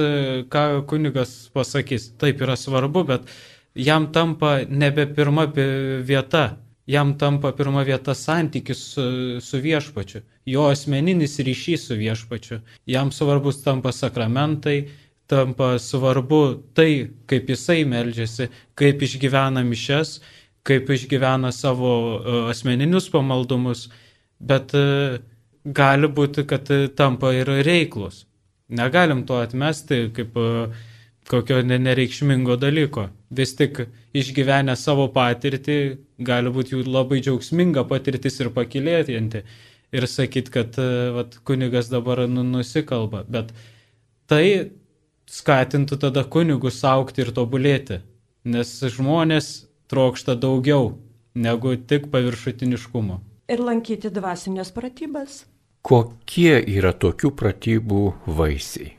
ką 0.51 0.63
kunigas 0.89 1.35
pasakys, 1.53 2.09
taip 2.21 2.41
yra 2.41 2.55
svarbu, 2.57 3.03
bet 3.11 3.27
jam 3.75 4.11
tampa 4.11 4.59
nebe 4.69 5.05
pirma 5.05 5.45
vieta, 5.51 6.57
jam 6.87 7.15
tampa 7.17 7.51
pirma 7.51 7.83
vieta 7.83 8.15
santykis 8.15 8.83
su, 8.93 9.05
su 9.41 9.61
viešpačiu, 9.61 10.21
jo 10.45 10.67
asmeninis 10.69 11.39
ryšys 11.39 11.89
su 11.89 11.97
viešpačiu, 11.99 12.61
jam 12.85 13.11
svarbus 13.11 13.63
tampa 13.63 13.91
sakramentai, 13.91 14.89
tampa 15.27 15.75
svarbu 15.79 16.41
tai, 16.77 17.09
kaip 17.25 17.49
jisai 17.49 17.83
meldžiasi, 17.89 18.49
kaip 18.77 19.01
išgyvena 19.01 19.65
mišes, 19.65 20.19
kaip 20.65 20.89
išgyvena 20.89 21.51
savo 21.53 21.91
e, 22.17 22.37
asmeninius 22.51 23.09
pamaldumus, 23.13 23.85
bet 24.39 24.73
e, 24.77 25.19
gali 25.65 26.09
būti, 26.09 26.45
kad 26.49 26.69
tampa 26.97 27.33
ir 27.37 27.51
reiklus. 27.67 28.23
Negalim 28.73 29.23
to 29.29 29.37
atmesti 29.41 30.07
kaip 30.15 30.37
e, 30.41 30.47
kokio 31.29 31.61
nereikšmingo 31.65 32.57
dalyko. 32.61 33.09
Vis 33.35 33.53
tik 33.57 33.83
išgyvenę 34.17 34.75
savo 34.79 35.07
patirtį, 35.13 35.77
gali 36.25 36.53
būti 36.53 36.75
jų 36.75 36.85
labai 36.89 37.21
džiaugsminga 37.21 37.85
patirtis 37.89 38.39
ir 38.41 38.51
pakilėtinti. 38.55 39.45
Ir 39.95 40.09
sakyti, 40.09 40.51
kad 40.51 40.77
vat, 41.15 41.37
kunigas 41.47 41.87
dabar 41.91 42.25
nu, 42.27 42.43
nusikalba. 42.43 43.21
Bet 43.31 43.53
tai 44.27 44.73
skatintų 45.31 45.97
tada 46.01 46.25
kunigus 46.25 46.81
aukti 46.85 47.23
ir 47.23 47.31
tobulėti. 47.37 48.01
Nes 48.45 48.73
žmonės 48.97 49.53
trokšta 49.91 50.35
daugiau 50.35 50.93
negu 51.35 51.75
tik 51.75 52.09
paviršutiniškumo. 52.13 53.19
Ir 53.51 53.61
lankyti 53.61 54.09
dvasinės 54.09 54.71
pratybas. 54.73 55.43
Kokie 55.85 56.57
yra 56.77 56.95
tokių 56.97 57.29
pratybų 57.37 58.05
vaisiai? 58.25 58.95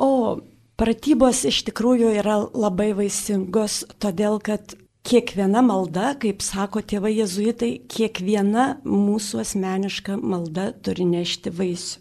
O 0.00 0.40
pratybos 0.80 1.42
iš 1.48 1.60
tikrųjų 1.68 2.14
yra 2.22 2.38
labai 2.56 2.92
vaisingos, 2.96 3.82
todėl 4.00 4.38
kad 4.40 4.72
kiekviena 5.04 5.60
malda, 5.66 6.14
kaip 6.22 6.40
sako 6.42 6.80
tėvai 6.80 7.18
jezuitai, 7.18 7.74
kiekviena 7.90 8.78
mūsų 8.86 9.42
asmeniška 9.42 10.16
malda 10.16 10.70
turi 10.84 11.04
nešti 11.08 11.52
vaisių. 11.52 11.98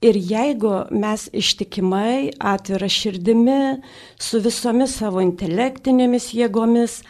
Ir 0.00 0.16
jeigu 0.16 0.72
mes 0.96 1.26
ištikimai, 1.36 2.32
atvira 2.40 2.88
širdimi, 2.88 3.82
su 4.16 4.40
visomis 4.40 4.94
savo 4.96 5.20
intelektinėmis 5.20 6.30
jėgomis 6.32 7.02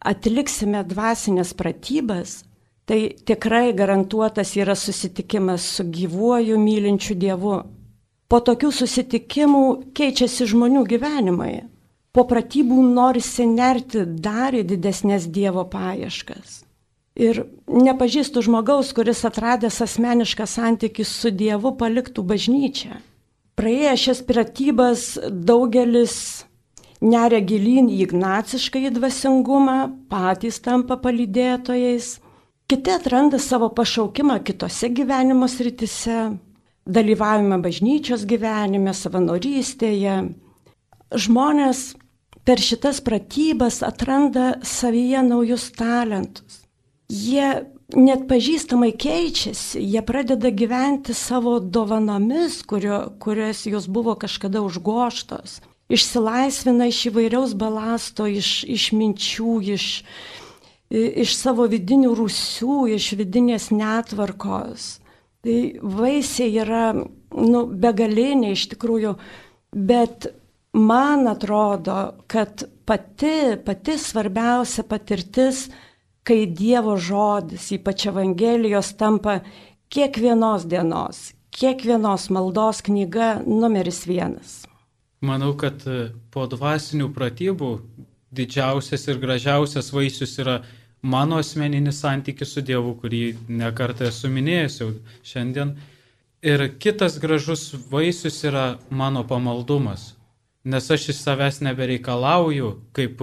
atliksime 0.00 0.84
dvasinės 0.86 1.54
pratybas, 1.58 2.42
tai 2.88 3.14
tikrai 3.28 3.72
garantuotas 3.76 4.54
yra 4.56 4.76
susitikimas 4.78 5.66
su 5.76 5.84
gyvuoju 5.84 6.58
mylinčiu 6.58 7.16
Dievu. 7.18 7.58
Po 8.28 8.40
tokių 8.44 8.70
susitikimų 8.72 9.64
keičiasi 9.96 10.48
žmonių 10.52 10.84
gyvenimai. 10.88 11.54
Po 12.12 12.24
pratybų 12.28 12.80
norisi 12.94 13.46
nerti 13.48 14.04
dar 14.04 14.56
į 14.56 14.64
didesnės 14.68 15.28
Dievo 15.32 15.64
paieškas. 15.68 16.62
Ir 17.18 17.42
nepažįstu 17.66 18.44
žmogaus, 18.46 18.92
kuris 18.94 19.24
atradęs 19.26 19.80
asmenišką 19.84 20.46
santykį 20.46 21.04
su 21.04 21.32
Dievu 21.34 21.74
paliktų 21.80 22.22
bažnyčią. 22.22 23.00
Praėję 23.58 23.94
šias 23.98 24.20
pratybas 24.22 25.06
daugelis 25.28 26.46
neria 27.00 27.40
gilyn 27.40 27.90
į 27.92 28.00
ignacišką 28.06 28.86
į 28.88 28.94
dvasingumą, 28.96 29.78
patys 30.10 30.58
tampa 30.64 30.98
palydėtojais 31.00 32.16
Kiti 32.68 32.90
atranda 32.92 33.38
savo 33.38 33.68
pašaukimą 33.72 34.42
kitose 34.44 34.90
gyvenimo 34.92 35.46
sritise, 35.48 36.34
dalyvavimą 36.84 37.56
bažnyčios 37.64 38.26
gyvenime, 38.28 38.92
savanorystėje. 38.92 40.16
Žmonės 41.24 41.80
per 42.44 42.60
šitas 42.60 43.00
pratybas 43.06 43.80
atranda 43.88 44.58
savyje 44.60 45.22
naujus 45.30 45.64
talentus. 45.80 46.58
Jie 47.08 47.48
net 47.96 48.28
pažįstamai 48.28 48.92
keičiasi, 49.00 49.80
jie 49.80 50.04
pradeda 50.04 50.52
gyventi 50.52 51.16
savo 51.16 51.56
dovanomis, 51.64 52.60
kurio, 52.68 53.00
kurios 53.16 53.64
jos 53.64 53.88
buvo 53.88 54.12
kažkada 54.20 54.60
užgoštos. 54.60 55.62
Išsilaisvina 55.88 56.88
iš 56.90 57.06
įvairiaus 57.08 57.54
balasto, 57.56 58.26
iš, 58.28 58.62
iš 58.68 58.90
minčių, 58.92 59.54
iš, 59.74 59.86
iš 60.92 61.36
savo 61.38 61.64
vidinių 61.70 62.12
rūsių, 62.18 62.80
iš 62.92 63.14
vidinės 63.16 63.70
netvarkos. 63.72 64.98
Tai 65.44 65.56
vaisiai 65.80 66.52
yra 66.60 66.90
nu, 66.92 67.64
begaliniai 67.72 68.52
iš 68.52 68.66
tikrųjų, 68.74 69.14
bet 69.72 70.28
man 70.76 71.24
atrodo, 71.30 71.98
kad 72.28 72.66
pati, 72.84 73.56
pati 73.64 73.96
svarbiausia 73.96 74.84
patirtis, 74.84 75.68
kai 76.20 76.44
Dievo 76.52 76.98
žodis, 77.00 77.70
ypač 77.72 78.10
Evangelijos, 78.10 78.92
tampa 79.00 79.40
kiekvienos 79.88 80.68
dienos, 80.68 81.30
kiekvienos 81.48 82.28
maldos 82.28 82.84
knyga 82.84 83.38
numeris 83.48 84.04
vienas. 84.04 84.67
Manau, 85.20 85.54
kad 85.58 85.82
po 86.30 86.46
dvasinių 86.46 87.08
pratybų 87.14 87.70
didžiausias 88.38 89.08
ir 89.08 89.18
gražiausias 89.18 89.90
vaisius 89.92 90.36
yra 90.38 90.60
mano 91.02 91.38
asmeninis 91.42 92.02
santykis 92.04 92.52
su 92.54 92.62
Dievu, 92.62 92.94
kurį 93.00 93.22
nekartą 93.48 94.10
esu 94.12 94.30
minėjęs 94.30 94.78
jau 94.82 94.92
šiandien. 95.26 95.74
Ir 96.42 96.68
kitas 96.78 97.18
gražus 97.18 97.72
vaisius 97.90 98.38
yra 98.46 98.78
mano 98.90 99.24
pamaldumas. 99.26 100.12
nes 100.68 100.90
aš 100.90 101.08
iš 101.08 101.20
savęs 101.22 101.60
nebereikalauju, 101.64 102.72
kaip, 102.92 103.20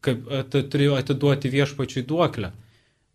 kaip 0.00 0.28
at, 0.32 0.54
turiu 0.70 0.94
atiduoti 0.96 1.50
viešpačiui 1.52 2.04
duoklę, 2.08 2.52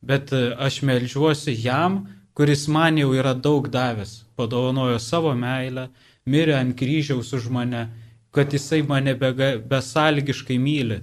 bet 0.01 0.33
aš 0.33 0.81
melžiuosi 0.85 1.55
jam, 1.63 2.03
kuris 2.37 2.67
man 2.67 2.99
jau 3.01 3.13
yra 3.17 3.33
daug 3.33 3.69
davęs, 3.71 4.21
padovanojo 4.35 4.99
savo 4.99 5.33
meilę, 5.35 5.89
mirė 6.25 6.55
ant 6.59 6.75
kryžiaus 6.77 7.33
už 7.33 7.49
mane, 7.53 7.87
kad 8.31 8.53
jisai 8.53 8.81
mane 8.87 9.15
besalgiškai 9.15 10.57
myli. 10.61 11.01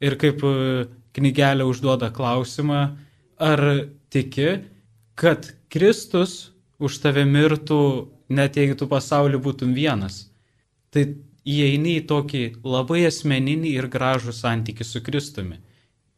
Ir 0.00 0.16
kaip 0.20 0.42
knygelė 1.16 1.64
užduoda 1.64 2.10
klausimą, 2.12 2.96
ar 3.40 3.62
tiki, 4.12 4.62
kad 5.16 5.52
Kristus 5.72 6.52
už 6.78 6.98
tave 7.00 7.24
mirtų, 7.24 8.08
net 8.28 8.56
jeigu 8.56 8.76
tu 8.76 8.88
pasauliu 8.88 9.40
būtum 9.40 9.72
vienas. 9.76 10.26
Tai 10.92 11.06
įeini 11.46 12.00
į 12.00 12.06
tokį 12.10 12.42
labai 12.64 13.06
asmeninį 13.08 13.76
ir 13.78 13.88
gražų 13.92 14.34
santykių 14.36 14.84
su 14.84 15.02
Kristumi. 15.04 15.60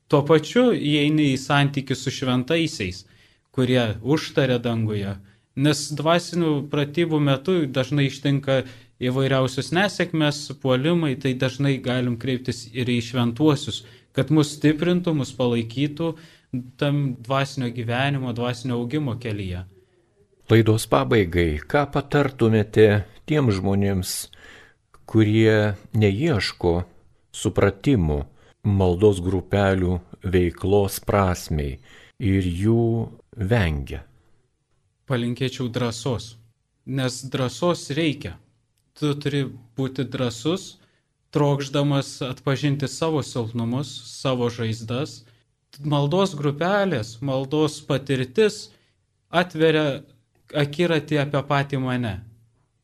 Tuo 0.08 0.22
pačiu 0.24 0.70
įeini 0.72 1.32
į 1.34 1.40
santykių 1.40 1.96
su 1.98 2.10
šventaisiais, 2.14 3.04
kurie 3.52 3.98
užtarė 4.00 4.56
danguje, 4.64 5.18
nes 5.58 5.88
dvasinių 5.98 6.52
pratybų 6.70 7.18
metu 7.22 7.58
dažnai 7.66 8.08
ištinka 8.08 8.62
įvairiausios 9.02 9.70
nesėkmės, 9.74 10.40
puolimai, 10.62 11.14
tai 11.20 11.34
dažnai 11.38 11.76
galim 11.82 12.18
kreiptis 12.18 12.66
ir 12.72 12.90
į 12.90 13.00
šventuosius, 13.10 13.84
kad 14.16 14.32
mus 14.34 14.54
stiprintų, 14.56 15.14
mus 15.18 15.34
palaikytų 15.38 16.12
tam 16.80 17.02
dvasinio 17.22 17.70
gyvenimo, 17.74 18.32
dvasinio 18.34 18.78
augimo 18.78 19.18
kelyje. 19.20 19.66
Laidos 20.48 20.88
pabaigai, 20.88 21.60
ką 21.60 21.84
patartumėte 21.92 23.04
tiem 23.28 23.50
žmonėms, 23.52 24.30
kurie 25.08 25.76
neieško 25.92 26.74
supratimų 27.36 28.22
maldos 28.64 29.20
grupelių 29.24 29.98
veiklos 30.24 30.98
prasmei 31.04 31.78
ir 32.18 32.48
jų 32.48 32.84
vengia. 33.36 34.07
Palinkėčiau 35.08 35.70
drąsos, 35.72 36.36
nes 36.86 37.22
drąsos 37.32 37.88
reikia. 37.96 38.36
Tu 38.98 39.14
turi 39.14 39.44
būti 39.78 40.04
drąsus, 40.04 40.76
trokšdamas 41.32 42.18
atpažinti 42.26 42.88
savo 42.90 43.22
silpnumus, 43.22 43.88
savo 44.10 44.50
žaizdas. 44.52 45.22
Maldos 45.84 46.34
grupelės, 46.34 47.18
maldos 47.22 47.78
patirtis 47.86 48.68
atveria 49.30 50.02
akiratį 50.56 51.20
apie 51.22 51.44
patį 51.52 51.80
mane 51.84 52.16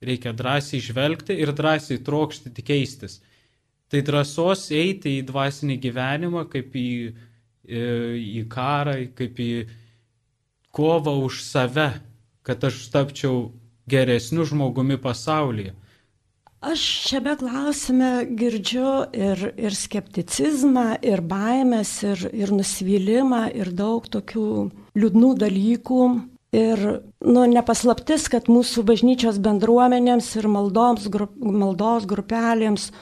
reikia 0.04 0.32
drąsiai 0.36 0.82
žvelgti 0.84 1.36
ir 1.40 1.52
drąsiai 1.56 2.02
trokšti 2.04 2.64
keistis. 2.64 3.20
Tai 3.88 4.00
drąsos 4.04 4.68
eiti 4.74 5.18
į 5.20 5.26
dvasinį 5.28 5.76
gyvenimą, 5.82 6.46
kaip 6.52 6.74
į, 6.76 6.88
į 7.68 8.42
karą, 8.52 8.96
kaip 9.18 9.40
į 9.40 9.50
kovą 10.74 11.14
už 11.24 11.42
save, 11.44 11.88
kad 12.44 12.64
aš 12.64 12.84
tapčiau 12.92 13.48
geresniu 13.90 14.44
žmogumi 14.44 15.00
pasaulyje. 15.00 15.74
Aš 16.64 16.80
šiame 17.10 17.34
klausime 17.36 18.10
girdžiu 18.40 18.92
ir, 19.12 19.40
ir 19.60 19.74
skepticizmą, 19.76 20.94
ir 21.04 21.20
baimės, 21.20 21.90
ir, 22.08 22.22
ir 22.32 22.52
nusivylimą, 22.56 23.50
ir 23.52 23.68
daug 23.76 24.06
tokių 24.08 24.46
liūdnų 24.96 25.32
dalykų. 25.42 26.04
Ir 26.54 26.80
nu, 27.20 27.42
nepaslaptis, 27.50 28.30
kad 28.32 28.48
mūsų 28.48 28.84
bažnyčios 28.86 29.40
bendruomenėms 29.44 30.30
ir 30.38 30.48
maldoms, 30.48 31.08
grup, 31.12 31.34
maldos 31.36 32.06
grupelėms 32.08 32.92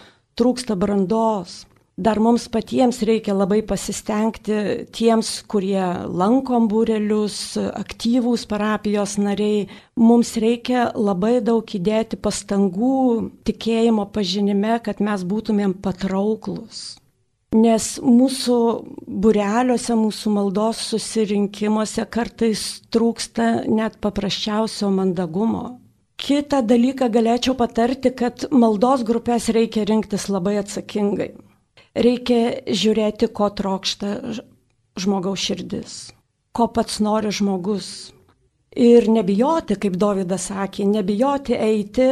trūksta 0.40 0.74
brandos. 0.74 1.60
Dar 1.96 2.16
mums 2.16 2.46
patiems 2.48 3.02
reikia 3.04 3.34
labai 3.36 3.60
pasistengti 3.68 4.86
tiems, 4.96 5.42
kurie 5.44 5.82
lankom 6.08 6.64
būrelius, 6.70 7.58
aktyvūs 7.60 8.46
parapijos 8.48 9.18
nariai. 9.20 9.66
Mums 10.00 10.32
reikia 10.40 10.88
labai 10.96 11.42
daug 11.44 11.68
įdėti 11.68 12.16
pastangų 12.16 13.28
tikėjimo 13.44 14.08
pažinime, 14.08 14.78
kad 14.80 15.04
mes 15.04 15.20
būtumėm 15.28 15.76
patrauklus. 15.84 16.96
Nes 17.52 17.98
mūsų 18.00 18.56
bureliuose, 19.04 19.92
mūsų 19.92 20.32
maldos 20.32 20.80
susirinkimuose 20.88 22.08
kartais 22.08 22.80
trūksta 22.88 23.68
net 23.68 24.00
paprasčiausio 24.00 24.88
mandagumo. 24.88 25.76
Kita 26.16 26.62
dalyką 26.64 27.12
galėčiau 27.12 27.52
patarti, 27.58 28.16
kad 28.16 28.48
maldos 28.48 29.04
grupės 29.04 29.52
reikia 29.52 29.84
rinktis 29.84 30.30
labai 30.32 30.56
atsakingai. 30.62 31.34
Reikia 31.92 32.62
žiūrėti, 32.68 33.28
ko 33.36 33.50
trokšta 33.52 34.14
žmogaus 35.00 35.42
širdis, 35.44 35.96
ko 36.56 36.68
pats 36.72 37.00
nori 37.04 37.32
žmogus. 37.32 38.12
Ir 38.72 39.10
nebijoti, 39.12 39.76
kaip 39.76 39.98
Davidas 40.00 40.48
sakė, 40.48 40.86
nebijoti 40.88 41.58
eiti 41.58 42.08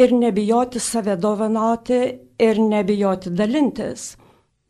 ir 0.00 0.14
nebijoti 0.16 0.80
save 0.80 1.18
dovanoti 1.20 2.00
ir 2.40 2.60
nebijoti 2.64 3.34
dalintis 3.36 4.14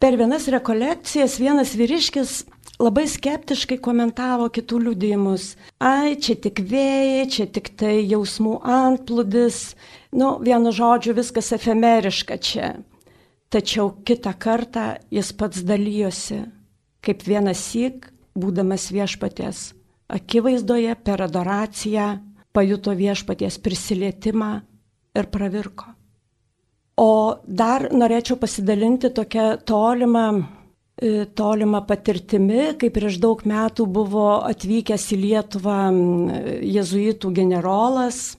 Per 0.03 0.17
vienas 0.19 0.49
rekolekcijas 0.51 1.37
vienas 1.39 1.77
vyriškis 1.79 2.31
labai 2.83 3.05
skeptiškai 3.07 3.77
komentavo 3.79 4.49
kitų 4.51 4.81
liudijimus. 4.89 5.45
Ai, 5.79 6.17
čia 6.19 6.35
tik 6.43 6.59
vėjai, 6.73 7.29
čia 7.31 7.47
tik 7.47 7.69
tai 7.79 8.01
jausmų 8.11 8.57
antplūdis. 8.67 9.61
Nu, 10.19 10.33
vienu 10.43 10.73
žodžiu, 10.75 11.15
viskas 11.15 11.53
efemeriška 11.55 12.41
čia. 12.43 12.73
Tačiau 13.53 13.91
kitą 14.07 14.33
kartą 14.41 14.87
jis 15.13 15.33
pats 15.37 15.61
dalyjosi, 15.69 16.41
kaip 17.05 17.23
vienas 17.29 17.61
syk, 17.69 18.09
būdamas 18.33 18.89
viešpaties 18.95 19.73
akivaizdoje 20.13 20.95
per 21.05 21.23
adoraciją, 21.25 22.07
pajuto 22.53 22.93
viešpaties 22.97 23.59
prisilietimą 23.65 24.51
ir 25.17 25.29
pravirko. 25.33 25.95
O 27.01 27.13
dar 27.47 27.89
norėčiau 27.93 28.37
pasidalinti 28.41 29.09
tokią 29.17 29.47
tolimą, 29.65 30.27
e, 31.01 31.25
tolimą 31.25 31.81
patirtimi, 31.89 32.77
kai 32.79 32.91
prieš 32.93 33.17
daug 33.23 33.41
metų 33.49 33.87
buvo 33.89 34.27
atvykęs 34.45 35.09
į 35.17 35.21
Lietuvą 35.25 35.79
jezuitų 36.61 37.33
generolas 37.33 38.37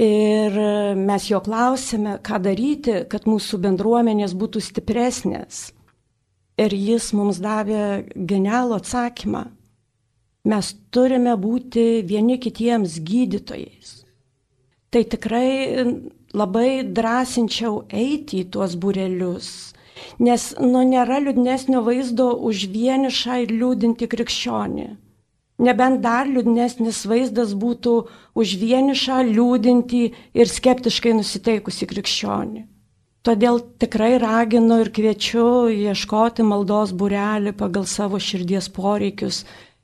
ir 0.00 0.56
mes 0.96 1.28
jo 1.30 1.40
klausėme, 1.40 2.18
ką 2.24 2.40
daryti, 2.44 3.02
kad 3.08 3.28
mūsų 3.28 3.60
bendruomenės 3.64 4.36
būtų 4.36 4.62
stipresnės. 4.64 5.70
Ir 6.56 6.72
jis 6.72 7.12
mums 7.12 7.40
davė 7.40 8.06
genialų 8.16 8.78
atsakymą. 8.80 9.44
Mes 10.46 10.72
turime 10.94 11.34
būti 11.36 12.02
vieni 12.06 12.38
kitiems 12.38 13.00
gydytojais. 13.04 14.02
Tai 14.90 15.02
tikrai 15.04 15.84
labai 16.32 16.84
drąsinčiau 16.96 17.82
eiti 17.90 18.44
į 18.44 18.50
tuos 18.54 18.76
burelius, 18.78 19.74
nes 20.22 20.52
nu 20.60 20.84
nėra 20.86 21.18
liūdnesnio 21.24 21.82
vaizdo 21.84 22.30
už 22.48 22.68
vienišą 22.72 23.42
ir 23.44 23.52
liūdinti 23.58 24.08
krikščionį. 24.12 24.88
Nebent 25.56 26.02
dar 26.04 26.28
liūdnesnis 26.28 27.06
vaizdas 27.08 27.54
būtų 27.56 27.92
už 28.36 28.56
vienišą, 28.60 29.22
liūdinti 29.30 30.02
ir 30.36 30.50
skeptiškai 30.52 31.14
nusiteikusi 31.16 31.88
krikščionį. 31.88 32.66
Todėl 33.26 33.62
tikrai 33.80 34.18
raginu 34.22 34.82
ir 34.84 34.92
kviečiu 34.94 35.66
ieškoti 35.72 36.44
maldos 36.46 36.92
burelį 36.94 37.56
pagal 37.58 37.88
savo 37.90 38.20
širdies 38.22 38.68
poreikius, 38.70 39.40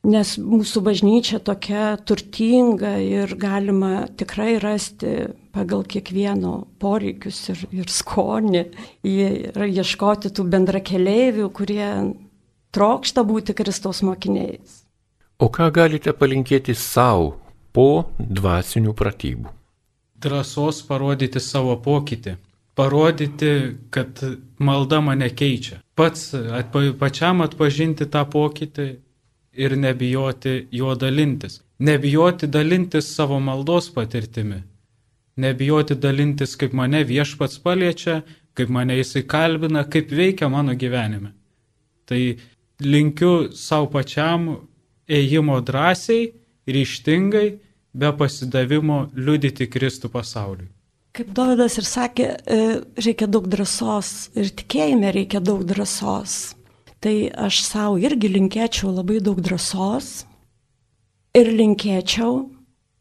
nes 0.06 0.35
mūsų 0.38 0.82
bažnyčia 0.87 1.40
tokia 1.42 1.96
turtinga 2.06 2.92
ir 3.02 3.32
galima 3.40 4.04
tikrai 4.20 4.61
rasti 4.62 5.32
pagal 5.56 5.82
kiekvieno 5.88 6.54
poreikius 6.82 7.40
ir, 7.54 7.64
ir 7.80 7.90
skonį 7.90 8.62
ir 9.08 9.66
ieškoti 9.72 10.30
tų 10.37 10.46
bendrakeleivių, 10.52 11.48
kurie 11.50 11.90
trokšta 12.76 13.24
būti 13.26 13.56
Kristaus 13.58 14.04
mokiniais. 14.06 14.81
O 15.42 15.48
ką 15.50 15.72
galite 15.74 16.12
palinkėti 16.14 16.74
savo 16.78 17.33
po 17.74 17.87
dvasinių 18.38 18.92
pratybų? 18.94 19.50
Drąsos 20.22 20.78
parodyti 20.87 21.42
savo 21.42 21.74
pokytį. 21.83 22.37
Parodyti, 22.78 23.50
kad 23.90 24.23
malda 24.62 25.00
mane 25.02 25.33
keičia. 25.40 25.81
Pats 25.98 26.31
atpa, 26.60 26.85
pačiam 27.00 27.42
atpažinti 27.42 28.06
tą 28.14 28.23
pokytį 28.37 28.88
ir 29.64 29.77
nebijoti 29.83 30.54
juo 30.79 30.94
dalintis. 30.94 31.58
Nebijoti 31.83 32.46
dalintis 32.46 33.10
savo 33.10 33.42
maldos 33.42 33.90
patirtimi. 33.90 34.62
Nebijoti 35.42 35.98
dalintis, 35.98 36.54
kaip 36.60 36.73
mane 36.73 37.02
viešpats 37.08 37.58
paliečia, 37.66 38.21
kaip 38.54 38.71
mane 38.71 39.02
jisai 39.02 39.27
kalbina, 39.27 39.88
kaip 39.90 40.14
veikia 40.14 40.46
mano 40.52 40.79
gyvenime. 40.79 41.35
Tai 42.06 42.23
linkiu 42.79 43.50
savo 43.56 43.90
pačiam 43.90 44.52
ėjimo 45.09 45.61
drąsiai, 45.65 46.33
ryštingai, 46.69 47.48
be 47.94 48.13
pasidavimo 48.17 49.09
liudyti 49.15 49.69
Kristų 49.69 50.11
pasauliui. 50.13 50.71
Kaip 51.13 51.33
Dovydas 51.37 51.77
ir 51.77 51.85
sakė, 51.85 52.27
e, 52.48 52.59
reikia 53.05 53.29
daug 53.29 53.44
drąsos 53.53 54.31
ir 54.33 54.48
tikėjime 54.48 55.11
reikia 55.13 55.42
daug 55.44 55.61
drąsos. 55.69 56.55
Tai 57.03 57.15
aš 57.48 57.59
savo 57.67 57.98
irgi 58.00 58.31
linkėčiau 58.33 58.94
labai 58.94 59.19
daug 59.21 59.40
drąsos 59.42 60.25
ir 61.37 61.50
linkėčiau 61.53 62.46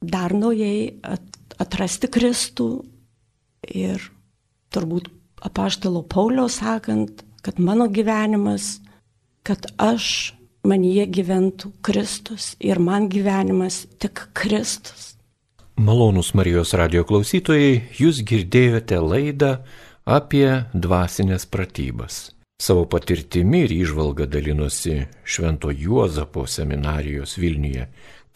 dar 0.01 0.33
naujai 0.33 0.97
atrasti 1.61 2.09
Kristų 2.11 2.69
ir 3.69 4.03
turbūt 4.73 5.07
apaštalo 5.45 6.03
Pauliaus 6.03 6.59
sakant, 6.59 7.23
kad 7.45 7.59
mano 7.59 7.87
gyvenimas, 7.87 8.81
kad 9.45 9.69
aš 9.79 10.33
manyje 10.67 11.07
gyventų 11.17 11.71
Kristus 11.85 12.55
ir 12.61 12.79
man 12.79 13.09
gyvenimas 13.09 13.85
tik 14.01 14.27
Kristus. 14.37 15.15
Malonus 15.81 16.33
Marijos 16.37 16.75
radio 16.77 17.03
klausytojai, 17.07 17.81
jūs 17.97 18.21
girdėjote 18.27 18.99
laidą 19.01 19.51
apie 20.05 20.67
dvasinės 20.73 21.47
pratybas. 21.49 22.29
Savo 22.61 22.85
patirtimi 22.85 23.63
ir 23.65 23.71
išvalga 23.73 24.27
dalinosi 24.29 25.07
Švento 25.25 25.71
Juozapo 25.73 26.45
seminarijos 26.45 27.39
Vilniuje 27.41 27.87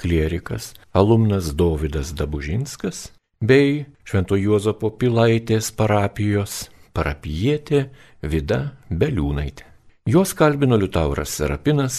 klierikas, 0.01 0.73
alumnas 0.97 1.51
Dovydas 1.53 2.15
Dabužinskas 2.17 3.11
bei 3.39 3.85
Švento 4.07 4.39
Juozapo 4.39 4.89
Pilaitės 4.97 5.69
parapijos 5.77 6.65
parapijietė 6.97 7.85
Vida 8.25 8.59
Beliūnaitė. 8.89 9.74
Juos 10.07 10.35
kalbino 10.35 10.77
Liutauras 10.77 11.31
Serapinas, 11.33 11.95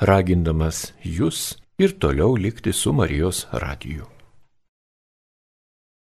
ragindamas 0.00 0.94
jūs 1.04 1.58
ir 1.76 1.92
toliau 2.00 2.32
likti 2.40 2.72
su 2.72 2.94
Marijos 2.96 3.42
radiju. 3.52 4.06